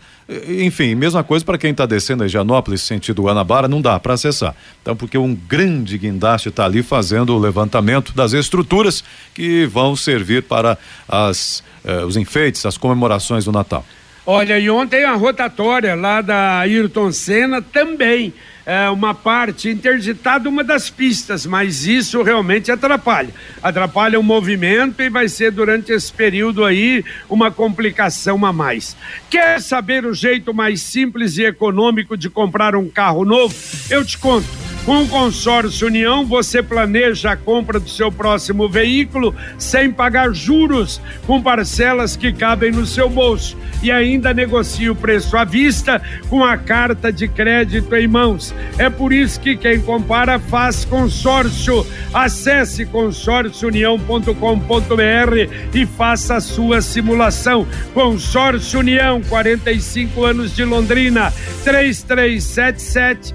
Enfim, 0.49 0.95
mesma 0.95 1.25
coisa 1.25 1.45
para 1.45 1.59
quem 1.59 1.73
está 1.73 1.87
descendo 1.87 2.23
a 2.23 2.27
Higienópolis, 2.27 2.83
sentido 2.83 3.23
Guanabara, 3.23 3.67
não 3.67 3.81
dá 3.81 3.99
para 3.99 4.15
acessar. 4.15 4.55
Então, 4.81 4.95
porque 4.95 5.19
um 5.19 5.35
grande 5.35 5.99
guindaste 5.99 6.49
está 6.49 6.65
ali 6.65 6.83
fazendo 6.83 7.35
o 7.35 7.39
levantamento 7.39 8.13
das 8.15 8.33
estruturas 8.33 9.03
que 9.35 9.67
vão 9.67 9.97
servir 9.97 10.45
para 10.45 10.79
as, 11.09 11.63
eh, 11.85 12.05
os 12.05 12.17
enfeites, 12.17 12.65
as 12.65 12.79
comemorações 12.79 13.45
do 13.45 13.53
Natal. 13.53 13.85
Olha, 14.33 14.61
e 14.61 14.71
ontem 14.71 15.03
a 15.03 15.15
rotatória 15.15 15.97
lá 15.97 16.21
da 16.21 16.61
Ayrton 16.61 17.11
Senna 17.11 17.61
também 17.61 18.33
é 18.65 18.89
uma 18.89 19.13
parte 19.13 19.69
interditada 19.69 20.49
uma 20.49 20.63
das 20.63 20.89
pistas, 20.89 21.45
mas 21.45 21.85
isso 21.85 22.23
realmente 22.23 22.71
atrapalha. 22.71 23.31
Atrapalha 23.61 24.21
o 24.21 24.23
movimento 24.23 25.03
e 25.03 25.11
vai 25.11 25.29
ser 25.29 25.51
durante 25.51 25.91
esse 25.91 26.13
período 26.13 26.65
aí 26.65 27.05
uma 27.29 27.51
complicação 27.51 28.47
a 28.47 28.53
mais. 28.53 28.97
Quer 29.29 29.61
saber 29.61 30.07
o 30.07 30.15
jeito 30.15 30.55
mais 30.55 30.81
simples 30.81 31.37
e 31.37 31.43
econômico 31.43 32.17
de 32.17 32.31
comprar 32.31 32.77
um 32.77 32.89
carro 32.89 33.25
novo? 33.25 33.53
Eu 33.91 34.05
te 34.05 34.17
conto. 34.17 34.70
Com 34.85 35.03
o 35.03 35.09
consórcio 35.09 35.89
União, 35.89 36.25
você 36.25 36.63
planeja 36.63 37.33
a 37.33 37.37
compra 37.37 37.79
do 37.79 37.89
seu 37.89 38.11
próximo 38.11 38.67
veículo 38.69 39.35
sem 39.59 39.91
pagar 39.91 40.33
juros, 40.33 41.01
com 41.27 41.43
parcelas 41.43 42.17
que 42.17 42.33
cabem 42.33 42.73
no 42.73 42.87
seu 42.87 43.09
bolso 43.09 43.57
e 43.83 43.91
ainda 43.91 44.33
negocia 44.33 44.91
o 44.91 44.97
preço 44.97 45.37
à 45.37 45.45
vista 45.45 46.01
com 46.29 46.43
a 46.45 46.57
carta 46.57 47.13
de 47.13 47.29
crédito 47.29 47.95
em 47.95 48.09
mãos. 48.09 48.55
É 48.79 48.89
por 48.89 49.13
isso 49.13 49.39
que 49.41 49.55
quem 49.57 49.81
compara 49.81 50.39
faz 50.39 50.85
consórcio. 50.85 51.85
Acesse 52.13 52.85
consórciounião.com.br 52.87 55.75
e 55.75 55.87
faça 55.87 56.37
a 56.37 56.41
sua 56.41 56.81
simulação. 56.81 57.67
Consórcio 57.93 58.79
União, 58.81 59.21
45 59.23 60.25
anos 60.25 60.57
de 60.57 60.65
Londrina, 60.65 61.33
3377 61.65 63.35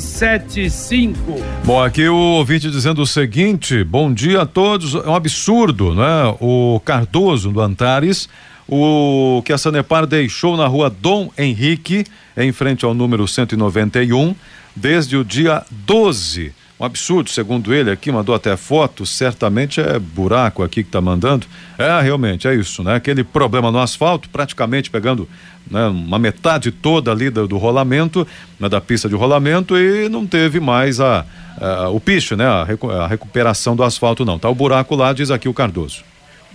7575. 0.00 1.42
Bom, 1.64 1.82
aqui 1.82 2.08
o 2.08 2.16
ouvinte 2.16 2.70
dizendo 2.70 3.02
o 3.02 3.06
seguinte: 3.06 3.82
bom 3.84 4.12
dia 4.12 4.42
a 4.42 4.46
todos. 4.46 4.94
É 4.94 5.08
um 5.08 5.14
absurdo, 5.14 5.94
né? 5.94 6.34
O 6.40 6.80
Cardoso 6.84 7.50
do 7.50 7.60
Antares, 7.60 8.28
o 8.68 9.42
que 9.44 9.52
a 9.52 9.58
Sanepar 9.58 10.06
deixou 10.06 10.56
na 10.56 10.66
rua 10.66 10.90
Dom 10.90 11.30
Henrique, 11.36 12.04
em 12.36 12.52
frente 12.52 12.84
ao 12.84 12.94
número 12.94 13.26
191, 13.26 14.34
desde 14.76 15.16
o 15.16 15.24
dia 15.24 15.64
12 15.70 16.57
um 16.80 16.84
absurdo, 16.84 17.28
segundo 17.28 17.74
ele 17.74 17.90
aqui, 17.90 18.12
mandou 18.12 18.34
até 18.34 18.56
foto, 18.56 19.04
certamente 19.04 19.80
é 19.80 19.98
buraco 19.98 20.62
aqui 20.62 20.82
que 20.82 20.88
está 20.88 21.00
mandando. 21.00 21.46
É, 21.76 22.00
realmente, 22.00 22.46
é 22.46 22.54
isso, 22.54 22.84
né? 22.84 22.94
Aquele 22.94 23.24
problema 23.24 23.72
no 23.72 23.80
asfalto, 23.80 24.28
praticamente 24.28 24.88
pegando 24.88 25.28
né, 25.68 25.86
uma 25.88 26.18
metade 26.18 26.70
toda 26.70 27.10
ali 27.10 27.30
do, 27.30 27.48
do 27.48 27.58
rolamento, 27.58 28.26
né, 28.60 28.68
da 28.68 28.80
pista 28.80 29.08
de 29.08 29.16
rolamento 29.16 29.76
e 29.76 30.08
não 30.08 30.24
teve 30.24 30.60
mais 30.60 31.00
a, 31.00 31.26
a 31.60 31.88
o 31.88 31.98
picho, 31.98 32.36
né? 32.36 32.46
A, 32.46 32.66
a 33.02 33.06
recuperação 33.08 33.74
do 33.74 33.82
asfalto 33.82 34.24
não. 34.24 34.38
Tá 34.38 34.48
o 34.48 34.54
buraco 34.54 34.94
lá, 34.94 35.12
diz 35.12 35.32
aqui 35.32 35.48
o 35.48 35.54
Cardoso. 35.54 36.04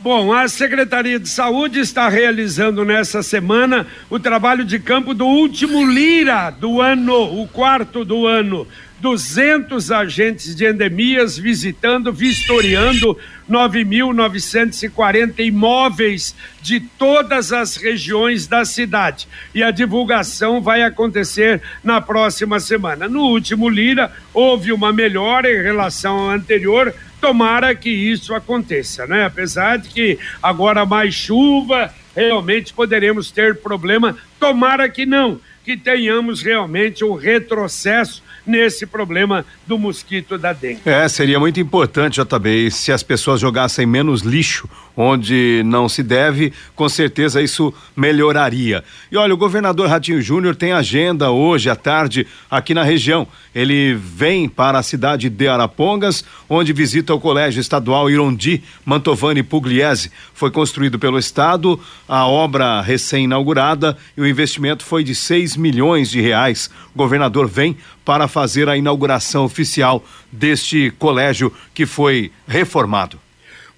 Bom, 0.03 0.33
a 0.33 0.49
Secretaria 0.49 1.17
de 1.17 1.29
Saúde 1.29 1.79
está 1.79 2.09
realizando 2.09 2.83
nessa 2.83 3.23
semana 3.23 3.87
o 4.09 4.19
trabalho 4.19 4.65
de 4.65 4.77
campo 4.77 5.13
do 5.13 5.25
último 5.25 5.89
Lira 5.89 6.49
do 6.49 6.81
ano, 6.81 7.41
o 7.41 7.47
quarto 7.47 8.03
do 8.03 8.27
ano. 8.27 8.67
200 8.99 9.91
agentes 9.91 10.55
de 10.55 10.65
endemias 10.65 11.37
visitando, 11.37 12.11
vistoriando 12.11 13.17
9.940 13.49 15.39
imóveis 15.39 16.35
de 16.61 16.81
todas 16.81 17.53
as 17.53 17.77
regiões 17.77 18.45
da 18.45 18.65
cidade. 18.65 19.25
E 19.55 19.63
a 19.63 19.71
divulgação 19.71 20.61
vai 20.61 20.83
acontecer 20.83 21.61
na 21.81 22.01
próxima 22.01 22.59
semana. 22.59 23.07
No 23.07 23.21
último 23.21 23.69
Lira, 23.69 24.11
houve 24.33 24.73
uma 24.73 24.91
melhora 24.91 25.49
em 25.49 25.61
relação 25.61 26.17
ao 26.19 26.29
anterior. 26.29 26.93
Tomara 27.23 27.73
que 27.73 27.89
isso 27.89 28.35
aconteça, 28.35 29.07
né? 29.07 29.23
Apesar 29.23 29.77
de 29.77 29.87
que 29.87 30.19
agora 30.41 30.85
mais 30.85 31.15
chuva, 31.15 31.89
realmente 32.13 32.73
poderemos 32.73 33.31
ter 33.31 33.61
problema. 33.61 34.17
Tomara 34.37 34.89
que 34.89 35.05
não, 35.05 35.39
que 35.63 35.77
tenhamos 35.77 36.41
realmente 36.41 37.05
um 37.05 37.13
retrocesso 37.13 38.21
nesse 38.45 38.85
problema 38.85 39.45
do 39.65 39.77
mosquito 39.77 40.37
da 40.37 40.53
dengue. 40.53 40.81
É, 40.85 41.07
seria 41.07 41.39
muito 41.39 41.59
importante, 41.59 42.21
JB, 42.21 42.71
se 42.71 42.91
as 42.91 43.03
pessoas 43.03 43.39
jogassem 43.39 43.85
menos 43.85 44.21
lixo 44.21 44.69
onde 44.95 45.63
não 45.65 45.89
se 45.89 46.03
deve, 46.03 46.53
com 46.75 46.87
certeza 46.87 47.41
isso 47.41 47.73
melhoraria. 47.95 48.83
E 49.11 49.17
olha, 49.17 49.33
o 49.33 49.37
governador 49.37 49.89
Ratinho 49.89 50.21
Júnior 50.21 50.55
tem 50.55 50.71
agenda 50.71 51.31
hoje 51.31 51.69
à 51.69 51.75
tarde 51.75 52.27
aqui 52.49 52.73
na 52.73 52.83
região. 52.83 53.27
Ele 53.53 53.93
vem 53.95 54.47
para 54.47 54.77
a 54.77 54.83
cidade 54.83 55.29
de 55.29 55.47
Arapongas, 55.47 56.23
onde 56.47 56.73
visita 56.73 57.13
o 57.13 57.19
Colégio 57.19 57.59
Estadual 57.59 58.09
Irondi 58.09 58.63
Mantovani 58.85 59.41
Pugliese. 59.41 60.11
Foi 60.33 60.51
construído 60.51 60.99
pelo 60.99 61.17
Estado, 61.17 61.79
a 62.07 62.27
obra 62.27 62.81
recém-inaugurada 62.81 63.97
e 64.15 64.21
o 64.21 64.27
investimento 64.27 64.83
foi 64.83 65.03
de 65.03 65.15
6 65.15 65.57
milhões 65.57 66.09
de 66.09 66.21
reais. 66.21 66.69
O 66.93 66.97
governador 66.97 67.47
vem 67.47 67.75
para 68.05 68.27
fazer 68.27 68.67
a 68.69 68.77
inauguração 68.77 69.45
oficial 69.45 70.03
deste 70.31 70.91
colégio 70.99 71.53
que 71.73 71.85
foi 71.85 72.31
reformado. 72.47 73.22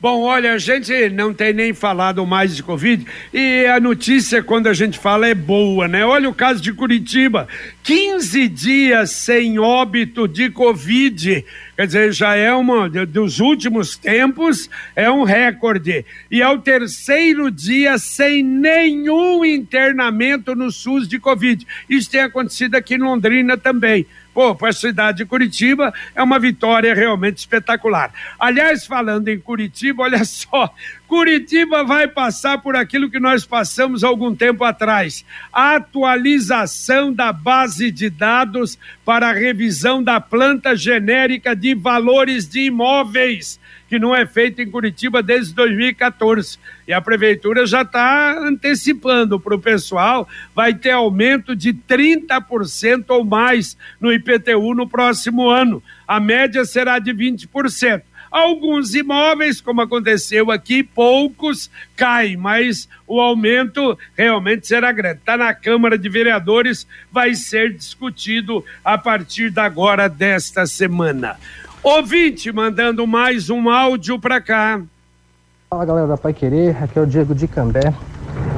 Bom, 0.05 0.21
olha, 0.21 0.53
a 0.53 0.57
gente 0.59 1.09
não 1.09 1.33
tem 1.33 1.51
nem 1.51 1.73
falado 1.73 2.23
mais 2.27 2.55
de 2.55 2.61
Covid 2.61 3.07
e 3.33 3.65
a 3.65 3.79
notícia, 3.79 4.43
quando 4.43 4.67
a 4.67 4.73
gente 4.75 4.99
fala, 4.99 5.27
é 5.27 5.33
boa, 5.33 5.87
né? 5.87 6.05
Olha 6.05 6.29
o 6.29 6.33
caso 6.33 6.61
de 6.61 6.71
Curitiba: 6.71 7.47
15 7.81 8.47
dias 8.47 9.09
sem 9.09 9.57
óbito 9.57 10.27
de 10.27 10.51
Covid. 10.51 11.43
Quer 11.75 11.87
dizer, 11.87 12.13
já 12.13 12.35
é 12.35 12.53
uma 12.53 12.87
dos 12.87 13.39
últimos 13.39 13.97
tempos, 13.97 14.69
é 14.95 15.09
um 15.09 15.23
recorde. 15.23 16.05
E 16.29 16.39
é 16.39 16.47
o 16.47 16.59
terceiro 16.59 17.49
dia 17.49 17.97
sem 17.97 18.43
nenhum 18.43 19.43
internamento 19.43 20.53
no 20.53 20.71
SUS 20.71 21.07
de 21.07 21.17
Covid. 21.17 21.65
Isso 21.89 22.11
tem 22.11 22.21
acontecido 22.21 22.75
aqui 22.75 22.93
em 22.93 22.99
Londrina 22.99 23.57
também. 23.57 24.05
Pô, 24.36 24.54
para 24.54 24.67
a 24.67 24.74
cidade 24.74 25.19
de 25.19 25.26
Curitiba 25.26 25.93
é 26.13 26.21
uma 26.21 26.38
vitória 26.38 26.93
realmente 26.93 27.38
espetacular. 27.38 28.12
Aliás, 28.38 28.86
falando 28.86 29.30
em 29.30 29.39
Curitiba, 29.39 30.04
olha 30.04 30.24
só, 30.28 30.76
Curitiba 31.08 31.86
vai 31.86 32.06
passar 32.06 32.58
por 32.58 32.76
aquilo 32.76 33.10
que 33.10 33.17
nós 33.17 33.45
passamos 33.45 34.04
algum 34.04 34.36
tempo 34.36 34.65
atrás: 34.65 35.24
a 35.54 35.76
atualização 35.76 37.13
da 37.13 37.32
base 37.32 37.89
de 37.89 38.10
dados 38.10 38.78
para 39.06 39.30
a 39.30 39.34
revisão 39.34 40.04
da 40.04 40.19
planta 40.19 40.76
genérica 40.76 41.56
de 41.56 41.74
valores 41.74 42.45
de 42.45 42.60
imóveis 42.65 43.58
que 43.88 44.00
não 44.00 44.15
é 44.15 44.26
feito 44.26 44.62
em 44.62 44.69
Curitiba 44.69 45.21
desde 45.21 45.54
2014. 45.54 46.58
E 46.88 46.93
a 46.93 47.02
prefeitura 47.02 47.65
já 47.65 47.82
está 47.82 48.38
antecipando 48.39 49.39
para 49.39 49.56
o 49.56 49.60
pessoal, 49.60 50.28
vai 50.54 50.74
ter 50.74 50.91
aumento 50.91 51.56
de 51.56 51.74
30% 51.74 53.06
ou 53.10 53.24
mais 53.24 53.78
no 54.00 54.12
IPTU 54.12 54.74
no 54.74 54.88
próximo 54.88 55.50
ano. 55.50 55.82
A 56.08 56.19
média 56.19 56.65
será 56.65 57.00
de 57.00 57.13
20%. 57.13 58.02
Alguns 58.36 58.93
imóveis, 58.93 59.62
como 59.62 59.80
aconteceu 59.80 60.52
aqui, 60.52 60.84
poucos 60.84 61.71
caem, 61.95 62.36
mas 62.36 62.89
o 63.08 63.21
aumento 63.21 63.98
realmente 64.13 64.67
será 64.67 64.91
grande. 64.91 65.19
Está 65.19 65.38
na 65.38 65.54
Câmara 65.54 65.98
de 65.98 66.10
Vereadores, 66.10 66.86
vai 67.10 67.34
ser 67.34 67.74
discutido 67.74 68.65
a 68.84 68.98
partir 68.98 69.52
da 69.52 69.63
agora 69.63 70.10
desta 70.10 70.65
semana. 70.65 71.38
Ouvinte 71.88 72.52
mandando 72.52 73.06
mais 73.06 73.52
um 73.52 73.69
áudio 73.69 74.19
para 74.19 74.41
cá. 74.41 74.82
Fala 75.69 75.86
galera 75.86 76.08
da 76.08 76.17
Pai 76.17 76.34
Querer, 76.34 76.76
aqui 76.84 76.98
é 76.98 77.02
o 77.04 77.06
Diego 77.06 77.36
de 77.36 77.48
Cambé. 77.48 77.93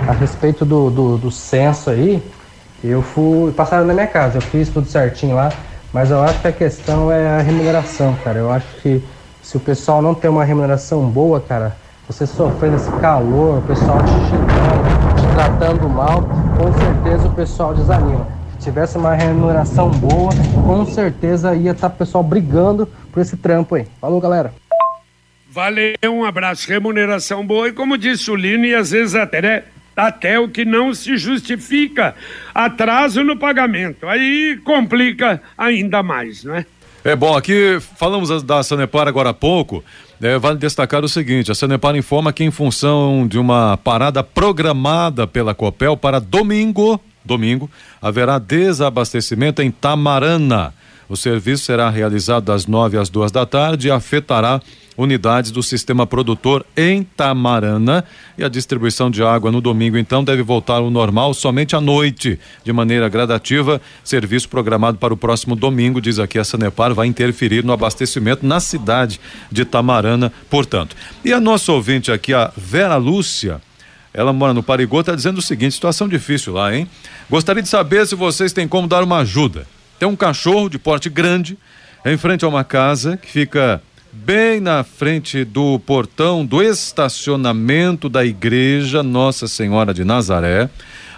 A 0.08 0.14
respeito 0.14 0.64
do, 0.64 0.90
do, 0.90 1.18
do 1.18 1.30
censo 1.30 1.90
aí, 1.90 2.24
eu 2.82 3.02
fui. 3.02 3.52
Passaram 3.52 3.86
na 3.86 3.94
minha 3.94 4.08
casa, 4.08 4.38
eu 4.38 4.42
fiz 4.42 4.70
tudo 4.70 4.88
certinho 4.88 5.36
lá, 5.36 5.52
mas 5.92 6.10
eu 6.10 6.24
acho 6.24 6.40
que 6.40 6.48
a 6.48 6.54
questão 6.54 7.12
é 7.12 7.28
a 7.28 7.42
remuneração, 7.42 8.16
cara. 8.24 8.40
Eu 8.40 8.50
acho 8.50 8.82
que 8.82 9.04
se 9.44 9.58
o 9.58 9.60
pessoal 9.60 10.02
não 10.02 10.16
tem 10.16 10.32
uma 10.32 10.46
remuneração 10.46 11.10
boa, 11.10 11.42
cara, 11.42 11.76
você 12.08 12.26
sofrendo 12.26 12.78
esse 12.78 12.92
calor, 13.02 13.58
o 13.58 13.62
pessoal 13.64 13.98
te 14.06 14.14
xingando, 14.30 15.20
te 15.20 15.36
tratando 15.36 15.90
mal, 15.90 16.24
com 16.56 16.72
certeza 16.80 17.28
o 17.28 17.34
pessoal 17.34 17.76
desanima 17.76 18.37
tivesse 18.68 18.98
uma 18.98 19.16
remuneração 19.16 19.90
boa, 19.90 20.30
com 20.66 20.86
certeza 20.86 21.56
ia 21.56 21.72
estar 21.72 21.88
tá 21.88 21.96
o 21.96 21.98
pessoal 21.98 22.22
brigando 22.22 22.86
por 23.14 23.22
esse 23.22 23.38
trampo 23.38 23.76
aí. 23.76 23.88
Falou, 24.02 24.20
galera. 24.20 24.54
Valeu, 25.50 25.96
um 26.04 26.26
abraço. 26.26 26.68
Remuneração 26.68 27.48
boa 27.48 27.70
e 27.70 27.72
como 27.72 27.98
disse 27.98 28.30
o 28.30 28.36
Lino, 28.36 28.66
e 28.66 28.76
às 28.76 28.92
vezes 28.92 29.16
até, 29.16 29.42
né, 29.42 29.64
até 29.96 30.38
o 30.38 30.50
que 30.50 30.66
não 30.66 30.94
se 30.94 31.16
justifica, 31.16 32.14
atraso 32.54 33.24
no 33.24 33.38
pagamento. 33.38 34.06
Aí 34.06 34.60
complica 34.66 35.42
ainda 35.58 36.04
mais, 36.04 36.44
não 36.44 36.56
é? 36.56 36.66
É 37.06 37.16
bom, 37.16 37.38
aqui 37.38 37.80
falamos 37.96 38.44
da 38.44 38.62
Sanepar 38.64 39.08
agora 39.08 39.30
há 39.30 39.34
pouco. 39.34 39.82
É, 40.22 40.38
vale 40.38 40.58
destacar 40.58 41.06
o 41.06 41.08
seguinte: 41.08 41.50
a 41.50 41.56
Sanepar 41.56 41.96
informa 41.96 42.34
que, 42.34 42.44
em 42.44 42.52
função 42.52 43.26
de 43.26 43.40
uma 43.40 43.78
parada 43.78 44.22
programada 44.22 45.26
pela 45.26 45.56
Copel 45.56 45.96
para 45.96 46.20
domingo, 46.20 47.00
domingo, 47.28 47.70
haverá 48.02 48.40
desabastecimento 48.40 49.62
em 49.62 49.70
Tamarana. 49.70 50.74
O 51.10 51.16
serviço 51.16 51.66
será 51.66 51.90
realizado 51.90 52.46
das 52.46 52.66
9 52.66 52.98
às 52.98 53.10
duas 53.10 53.32
da 53.32 53.46
tarde 53.46 53.88
e 53.88 53.92
afetará 53.92 54.62
unidades 54.98 55.52
do 55.52 55.62
sistema 55.62 56.08
produtor 56.08 56.66
em 56.76 57.04
Tamarana 57.04 58.04
e 58.38 58.44
a 58.44 58.50
distribuição 58.50 59.12
de 59.12 59.24
água 59.24 59.52
no 59.52 59.62
domingo 59.62 59.98
então 59.98 60.24
deve 60.24 60.42
voltar 60.42 60.78
ao 60.78 60.90
normal 60.90 61.34
somente 61.34 61.76
à 61.76 61.82
noite, 61.82 62.40
de 62.64 62.74
maneira 62.74 63.08
gradativa. 63.08 63.80
Serviço 64.04 64.50
programado 64.50 64.98
para 64.98 65.14
o 65.14 65.18
próximo 65.18 65.56
domingo, 65.56 66.02
diz 66.02 66.18
aqui 66.18 66.40
a 66.40 66.44
Sanepar, 66.44 66.94
vai 66.94 67.08
interferir 67.08 67.64
no 67.64 67.72
abastecimento 67.72 68.46
na 68.46 68.60
cidade 68.60 69.20
de 69.52 69.64
Tamarana, 69.64 70.34
portanto. 70.50 70.96
E 71.24 71.32
a 71.32 71.40
nossa 71.40 71.72
ouvinte 71.72 72.12
aqui, 72.12 72.34
a 72.34 72.52
Vera 72.58 72.98
Lúcia, 72.98 73.62
ela 74.18 74.34
mora 74.34 74.52
no 74.52 74.64
Parigô, 74.64 75.00
está 75.00 75.14
dizendo 75.14 75.38
o 75.38 75.44
seguinte: 75.44 75.76
situação 75.76 76.10
difícil 76.10 76.52
lá, 76.52 76.76
hein? 76.76 76.90
Gostaria 77.30 77.62
de 77.62 77.70
saber 77.70 78.08
se 78.08 78.16
vocês 78.16 78.52
têm 78.52 78.68
como 78.68 78.88
dar 78.88 79.04
uma 79.04 79.20
ajuda. 79.20 79.68
Tem 80.00 80.10
um 80.10 80.16
cachorro 80.16 80.68
de 80.70 80.80
porte 80.80 81.08
grande 81.08 81.56
em 82.04 82.18
frente 82.18 82.44
a 82.44 82.48
uma 82.48 82.64
casa 82.64 83.16
que 83.16 83.30
fica 83.30 83.80
bem 84.12 84.60
na 84.60 84.84
frente 84.84 85.46
do 85.46 85.78
portão 85.80 86.44
do 86.44 86.64
estacionamento 86.64 88.10
da 88.10 88.26
igreja 88.26 89.04
Nossa 89.04 89.48
Senhora 89.48 89.94
de 89.94 90.04
Nazaré. 90.04 90.68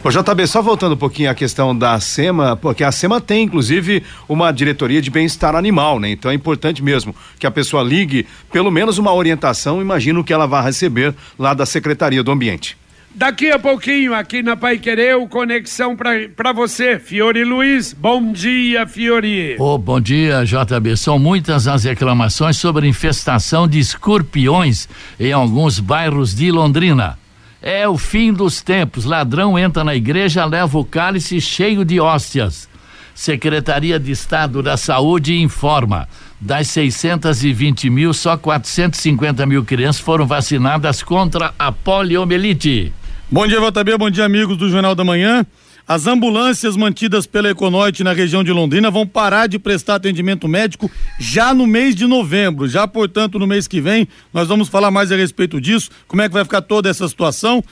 Ô 0.02 0.10
JB, 0.10 0.46
só 0.46 0.62
voltando 0.62 0.94
um 0.94 0.96
pouquinho 0.96 1.30
à 1.30 1.34
questão 1.34 1.76
da 1.76 2.00
SEMA, 2.00 2.56
porque 2.56 2.82
a 2.82 2.90
SEMA 2.90 3.20
tem, 3.20 3.44
inclusive, 3.44 4.02
uma 4.26 4.50
diretoria 4.50 5.02
de 5.02 5.10
bem-estar 5.10 5.54
animal, 5.54 6.00
né? 6.00 6.08
Então 6.08 6.30
é 6.30 6.34
importante 6.34 6.82
mesmo 6.82 7.14
que 7.38 7.46
a 7.46 7.50
pessoa 7.50 7.82
ligue, 7.82 8.26
pelo 8.50 8.70
menos 8.70 8.96
uma 8.96 9.12
orientação, 9.12 9.82
imagino 9.82 10.24
que 10.24 10.32
ela 10.32 10.46
vai 10.46 10.62
receber 10.62 11.14
lá 11.38 11.52
da 11.52 11.66
Secretaria 11.66 12.22
do 12.22 12.30
Ambiente. 12.30 12.76
Daqui 13.18 13.50
a 13.50 13.58
pouquinho, 13.58 14.14
aqui 14.14 14.44
na 14.44 14.56
Pai 14.56 14.78
Querer, 14.78 15.18
Conexão 15.26 15.96
para 15.96 16.52
você, 16.52 17.00
Fiore 17.00 17.42
Luiz. 17.42 17.92
Bom 17.92 18.30
dia, 18.30 18.86
Fiore. 18.86 19.56
Ô, 19.58 19.76
bom 19.76 20.00
dia, 20.00 20.44
JB. 20.44 20.96
São 20.96 21.18
muitas 21.18 21.66
as 21.66 21.82
reclamações 21.82 22.58
sobre 22.58 22.86
infestação 22.86 23.66
de 23.66 23.80
escorpiões 23.80 24.88
em 25.18 25.32
alguns 25.32 25.80
bairros 25.80 26.32
de 26.32 26.52
Londrina. 26.52 27.18
É 27.60 27.88
o 27.88 27.98
fim 27.98 28.32
dos 28.32 28.62
tempos. 28.62 29.04
Ladrão 29.04 29.58
entra 29.58 29.82
na 29.82 29.96
igreja, 29.96 30.44
leva 30.44 30.78
o 30.78 30.84
cálice 30.84 31.40
cheio 31.40 31.84
de 31.84 31.98
hóstias. 31.98 32.68
Secretaria 33.16 33.98
de 33.98 34.12
Estado 34.12 34.62
da 34.62 34.76
Saúde 34.76 35.36
informa. 35.40 36.08
Das 36.40 36.68
620 36.68 37.90
mil, 37.90 38.14
só 38.14 38.36
450 38.36 39.44
mil 39.44 39.64
crianças 39.64 40.00
foram 40.00 40.24
vacinadas 40.24 41.02
contra 41.02 41.52
a 41.58 41.72
poliomielite. 41.72 42.92
Bom 43.30 43.46
dia, 43.46 43.60
JB. 43.60 43.98
Bom 43.98 44.08
dia, 44.08 44.24
amigos 44.24 44.56
do 44.56 44.70
Jornal 44.70 44.94
da 44.94 45.04
Manhã. 45.04 45.44
As 45.86 46.06
ambulâncias 46.06 46.78
mantidas 46.78 47.26
pela 47.26 47.50
Econoite 47.50 48.02
na 48.02 48.14
região 48.14 48.42
de 48.42 48.50
Londrina 48.50 48.90
vão 48.90 49.06
parar 49.06 49.46
de 49.46 49.58
prestar 49.58 49.96
atendimento 49.96 50.48
médico 50.48 50.90
já 51.20 51.52
no 51.52 51.66
mês 51.66 51.94
de 51.94 52.06
novembro. 52.06 52.66
Já, 52.66 52.88
portanto, 52.88 53.38
no 53.38 53.46
mês 53.46 53.68
que 53.68 53.82
vem, 53.82 54.08
nós 54.32 54.48
vamos 54.48 54.70
falar 54.70 54.90
mais 54.90 55.12
a 55.12 55.16
respeito 55.16 55.60
disso, 55.60 55.90
como 56.06 56.22
é 56.22 56.28
que 56.28 56.32
vai 56.32 56.42
ficar 56.42 56.62
toda 56.62 56.88
essa 56.88 57.06
situação. 57.06 57.62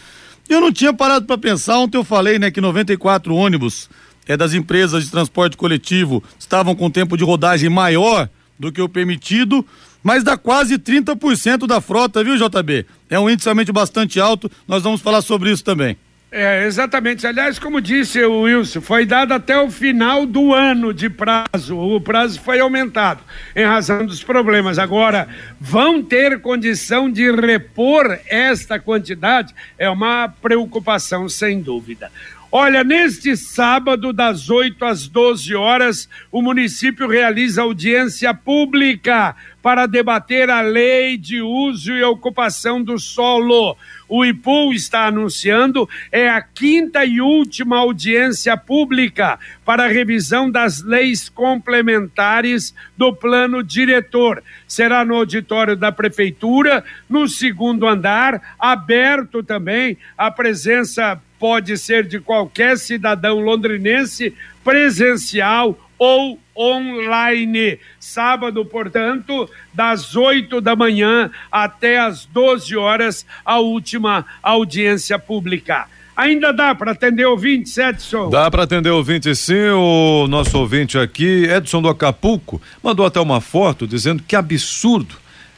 Eu 0.46 0.60
não 0.60 0.70
tinha 0.70 0.92
parado 0.92 1.24
para 1.24 1.38
pensar, 1.38 1.78
ontem 1.78 1.96
eu 1.96 2.04
falei, 2.04 2.38
né, 2.38 2.50
que 2.50 2.60
94 2.60 3.34
ônibus 3.34 3.88
é 4.26 4.36
das 4.36 4.52
empresas 4.52 5.06
de 5.06 5.10
transporte 5.10 5.56
coletivo 5.56 6.22
estavam 6.38 6.74
com 6.74 6.90
tempo 6.90 7.16
de 7.16 7.24
rodagem 7.24 7.70
maior 7.70 8.28
do 8.58 8.70
que 8.70 8.82
o 8.82 8.90
permitido, 8.90 9.64
mas 10.06 10.22
dá 10.22 10.36
quase 10.36 10.78
30% 10.78 11.66
da 11.66 11.80
frota, 11.80 12.22
viu, 12.22 12.36
JB? 12.36 12.86
É 13.10 13.18
um 13.18 13.28
índice 13.28 13.48
realmente 13.48 13.72
bastante 13.72 14.20
alto, 14.20 14.48
nós 14.68 14.80
vamos 14.80 15.00
falar 15.00 15.20
sobre 15.20 15.50
isso 15.50 15.64
também. 15.64 15.98
É, 16.30 16.64
exatamente. 16.64 17.26
Aliás, 17.26 17.58
como 17.58 17.80
disse 17.80 18.22
o 18.24 18.42
Wilson, 18.42 18.80
foi 18.80 19.04
dado 19.04 19.32
até 19.32 19.60
o 19.60 19.68
final 19.68 20.24
do 20.24 20.54
ano 20.54 20.94
de 20.94 21.10
prazo. 21.10 21.76
O 21.76 22.00
prazo 22.00 22.40
foi 22.40 22.60
aumentado 22.60 23.20
em 23.54 23.64
razão 23.64 24.06
dos 24.06 24.22
problemas. 24.22 24.78
Agora, 24.78 25.28
vão 25.60 26.00
ter 26.00 26.40
condição 26.40 27.10
de 27.10 27.28
repor 27.32 28.16
esta 28.28 28.78
quantidade? 28.78 29.52
É 29.76 29.90
uma 29.90 30.28
preocupação, 30.28 31.28
sem 31.28 31.60
dúvida. 31.60 32.12
Olha, 32.50 32.84
neste 32.84 33.36
sábado, 33.36 34.12
das 34.12 34.48
8 34.48 34.84
às 34.84 35.08
12 35.08 35.54
horas, 35.56 36.08
o 36.30 36.40
município 36.40 37.08
realiza 37.08 37.62
audiência 37.62 38.32
pública 38.32 39.34
para 39.60 39.86
debater 39.86 40.48
a 40.48 40.60
lei 40.60 41.18
de 41.18 41.42
uso 41.42 41.92
e 41.92 42.04
ocupação 42.04 42.80
do 42.80 43.00
solo. 43.00 43.76
O 44.08 44.24
IPU 44.24 44.72
está 44.72 45.06
anunciando 45.06 45.88
é 46.12 46.28
a 46.28 46.40
quinta 46.40 47.04
e 47.04 47.20
última 47.20 47.78
audiência 47.78 48.56
pública 48.56 49.40
para 49.64 49.88
revisão 49.88 50.48
das 50.48 50.80
leis 50.80 51.28
complementares 51.28 52.72
do 52.96 53.12
plano 53.12 53.60
diretor. 53.60 54.40
Será 54.68 55.04
no 55.04 55.16
auditório 55.16 55.74
da 55.74 55.90
prefeitura, 55.90 56.84
no 57.10 57.26
segundo 57.26 57.88
andar, 57.88 58.54
aberto 58.56 59.42
também 59.42 59.98
a 60.16 60.30
presença 60.30 61.20
pode 61.38 61.76
ser 61.78 62.06
de 62.06 62.20
qualquer 62.20 62.78
cidadão 62.78 63.40
londrinense 63.40 64.34
presencial 64.64 65.78
ou 65.98 66.38
online. 66.56 67.78
Sábado, 67.98 68.64
portanto, 68.64 69.48
das 69.72 70.16
8 70.16 70.60
da 70.60 70.74
manhã 70.74 71.30
até 71.50 71.98
as 71.98 72.26
12 72.26 72.76
horas, 72.76 73.26
a 73.44 73.58
última 73.58 74.24
audiência 74.42 75.18
pública. 75.18 75.86
Ainda 76.16 76.50
dá 76.50 76.74
para 76.74 76.92
atender 76.92 77.26
ouvinte, 77.26 77.78
Edson? 77.78 78.30
Dá 78.30 78.50
para 78.50 78.62
atender 78.62 78.88
ouvinte 78.88 79.34
sim, 79.36 79.68
o 79.68 80.26
nosso 80.26 80.58
ouvinte 80.58 80.96
aqui, 80.96 81.44
Edson 81.44 81.82
do 81.82 81.90
Acapulco, 81.90 82.60
mandou 82.82 83.04
até 83.04 83.20
uma 83.20 83.38
foto 83.42 83.86
dizendo 83.86 84.22
que 84.26 84.34
absurdo 84.34 85.16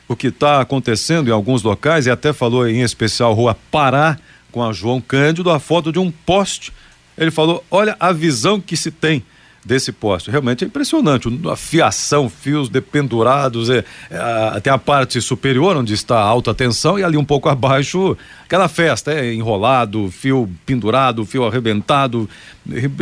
o 0.08 0.16
que 0.16 0.28
está 0.28 0.60
acontecendo 0.60 1.28
em 1.28 1.32
alguns 1.32 1.62
locais 1.62 2.06
e 2.06 2.10
até 2.10 2.32
falou 2.32 2.66
em 2.66 2.80
especial 2.80 3.34
Rua 3.34 3.56
Pará, 3.70 4.18
com 4.50 4.62
a 4.62 4.72
João 4.72 5.00
Cândido, 5.00 5.50
a 5.50 5.58
foto 5.58 5.92
de 5.92 5.98
um 5.98 6.10
poste. 6.10 6.72
Ele 7.16 7.30
falou: 7.30 7.64
olha 7.70 7.96
a 7.98 8.12
visão 8.12 8.60
que 8.60 8.76
se 8.76 8.90
tem 8.90 9.22
desse 9.68 9.92
poste. 9.92 10.30
Realmente 10.30 10.64
é 10.64 10.66
impressionante. 10.66 11.28
A 11.48 11.54
fiação, 11.54 12.28
fios 12.28 12.70
dependurados, 12.70 13.68
é, 13.68 13.84
é, 14.10 14.60
tem 14.60 14.72
a 14.72 14.78
parte 14.78 15.20
superior 15.20 15.76
onde 15.76 15.92
está 15.92 16.18
a 16.18 16.22
alta 16.22 16.54
tensão 16.54 16.98
e 16.98 17.04
ali 17.04 17.18
um 17.18 17.24
pouco 17.24 17.50
abaixo 17.50 18.16
aquela 18.48 18.66
festa, 18.66 19.12
é 19.12 19.34
enrolado, 19.34 20.10
fio 20.10 20.48
pendurado, 20.64 21.26
fio 21.26 21.44
arrebentado, 21.44 22.26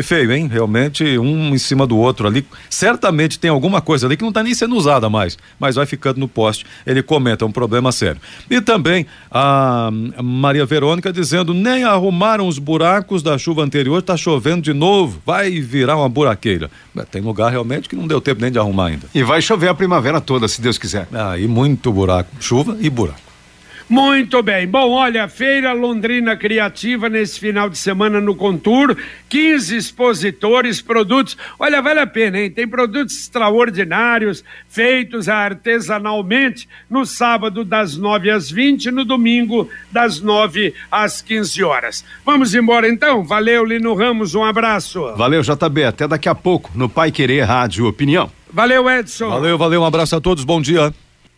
feio, 0.02 0.32
hein? 0.32 0.48
Realmente 0.48 1.18
um 1.18 1.54
em 1.54 1.58
cima 1.58 1.86
do 1.86 1.96
outro 1.96 2.26
ali. 2.26 2.44
Certamente 2.68 3.38
tem 3.38 3.48
alguma 3.48 3.80
coisa 3.80 4.08
ali 4.08 4.16
que 4.16 4.22
não 4.22 4.30
está 4.30 4.42
nem 4.42 4.54
sendo 4.54 4.76
usada 4.76 5.08
mais, 5.08 5.38
mas 5.58 5.76
vai 5.76 5.86
ficando 5.86 6.18
no 6.18 6.26
poste. 6.26 6.66
Ele 6.84 7.00
comenta 7.00 7.44
é 7.44 7.48
um 7.48 7.52
problema 7.52 7.92
sério. 7.92 8.20
E 8.50 8.60
também 8.60 9.06
a 9.30 9.90
Maria 10.20 10.66
Verônica 10.66 11.12
dizendo 11.12 11.54
nem 11.54 11.84
arrumaram 11.84 12.48
os 12.48 12.58
buracos 12.58 13.22
da 13.22 13.38
chuva 13.38 13.62
anterior, 13.62 14.00
está 14.00 14.16
chovendo 14.16 14.62
de 14.62 14.72
novo, 14.72 15.22
vai 15.24 15.60
virar 15.60 15.96
uma 15.96 16.08
buraqueira. 16.08 16.55
Tem 17.10 17.20
lugar 17.22 17.50
realmente 17.50 17.88
que 17.88 17.96
não 17.96 18.06
deu 18.06 18.20
tempo 18.20 18.40
nem 18.40 18.50
de 18.50 18.58
arrumar 18.58 18.86
ainda. 18.86 19.06
E 19.14 19.22
vai 19.22 19.40
chover 19.42 19.68
a 19.68 19.74
primavera 19.74 20.20
toda, 20.20 20.48
se 20.48 20.60
Deus 20.60 20.78
quiser. 20.78 21.08
Ah, 21.12 21.38
e 21.38 21.46
muito 21.46 21.92
buraco, 21.92 22.30
chuva 22.40 22.76
e 22.80 22.88
buraco. 22.88 23.25
Muito 23.88 24.42
bem. 24.42 24.66
Bom, 24.66 24.90
olha, 24.90 25.28
Feira 25.28 25.72
Londrina 25.72 26.36
Criativa 26.36 27.08
nesse 27.08 27.38
final 27.38 27.70
de 27.70 27.78
semana 27.78 28.20
no 28.20 28.34
Contur, 28.34 28.96
15 29.28 29.76
expositores, 29.76 30.82
produtos. 30.82 31.36
Olha, 31.56 31.80
vale 31.80 32.00
a 32.00 32.06
pena, 32.06 32.40
hein? 32.40 32.50
Tem 32.50 32.66
produtos 32.66 33.14
extraordinários, 33.16 34.42
feitos 34.68 35.28
artesanalmente, 35.28 36.68
no 36.90 37.06
sábado 37.06 37.64
das 37.64 37.96
9 37.96 38.28
às 38.28 38.50
20, 38.50 38.90
no 38.90 39.04
domingo 39.04 39.70
das 39.92 40.20
9 40.20 40.74
às 40.90 41.22
15 41.22 41.62
horas. 41.62 42.04
Vamos 42.24 42.56
embora 42.56 42.88
então? 42.88 43.22
Valeu, 43.22 43.64
Lino 43.64 43.94
Ramos, 43.94 44.34
um 44.34 44.42
abraço. 44.42 45.14
Valeu, 45.16 45.42
JB. 45.42 45.84
Até 45.84 46.08
daqui 46.08 46.28
a 46.28 46.34
pouco 46.34 46.72
no 46.74 46.88
Pai 46.88 47.12
Querer 47.12 47.42
Rádio 47.42 47.86
Opinião. 47.86 48.32
Valeu, 48.52 48.90
Edson. 48.90 49.28
Valeu, 49.28 49.56
valeu, 49.56 49.82
um 49.82 49.84
abraço 49.84 50.16
a 50.16 50.20
todos, 50.20 50.42
bom 50.42 50.60
dia. 50.60 50.92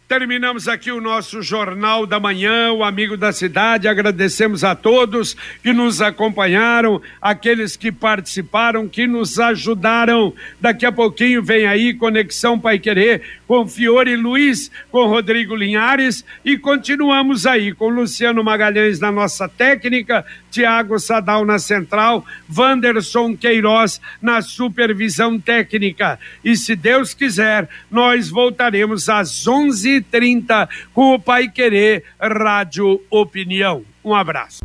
Terminamos 0.08 0.66
aqui 0.68 0.90
o 0.90 1.02
nosso 1.02 1.42
Jornal 1.42 2.06
da 2.06 2.18
Manhã, 2.18 2.72
o 2.72 2.82
Amigo 2.82 3.14
da 3.14 3.30
Cidade. 3.30 3.86
Agradecemos 3.86 4.64
a 4.64 4.74
todos 4.74 5.36
que 5.62 5.70
nos 5.70 6.00
acompanharam, 6.00 7.02
aqueles 7.20 7.76
que 7.76 7.92
participaram, 7.92 8.88
que 8.88 9.06
nos 9.06 9.38
ajudaram. 9.38 10.32
Daqui 10.58 10.86
a 10.86 10.92
pouquinho 10.92 11.42
vem 11.42 11.66
aí 11.66 11.92
Conexão 11.92 12.58
Pai 12.58 12.78
Querer 12.78 13.20
com 13.48 13.66
Fiore 13.66 14.14
Luiz, 14.14 14.70
com 14.92 15.06
Rodrigo 15.06 15.56
Linhares 15.56 16.22
e 16.44 16.58
continuamos 16.58 17.46
aí 17.46 17.72
com 17.72 17.88
Luciano 17.88 18.44
Magalhães 18.44 19.00
na 19.00 19.10
nossa 19.10 19.48
técnica, 19.48 20.26
Tiago 20.50 20.98
Sadal 20.98 21.46
na 21.46 21.58
central, 21.58 22.22
Wanderson 22.54 23.34
Queiroz 23.34 23.98
na 24.20 24.42
supervisão 24.42 25.40
técnica. 25.40 26.18
E 26.44 26.54
se 26.56 26.76
Deus 26.76 27.14
quiser, 27.14 27.66
nós 27.90 28.28
voltaremos 28.28 29.08
às 29.08 29.46
11:30 29.46 30.68
com 30.92 31.14
o 31.14 31.18
Pai 31.18 31.48
Querer 31.48 32.04
Rádio 32.20 33.00
Opinião. 33.10 33.82
Um 34.04 34.14
abraço. 34.14 34.60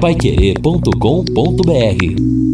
Paiquerê.com.br 0.00 2.47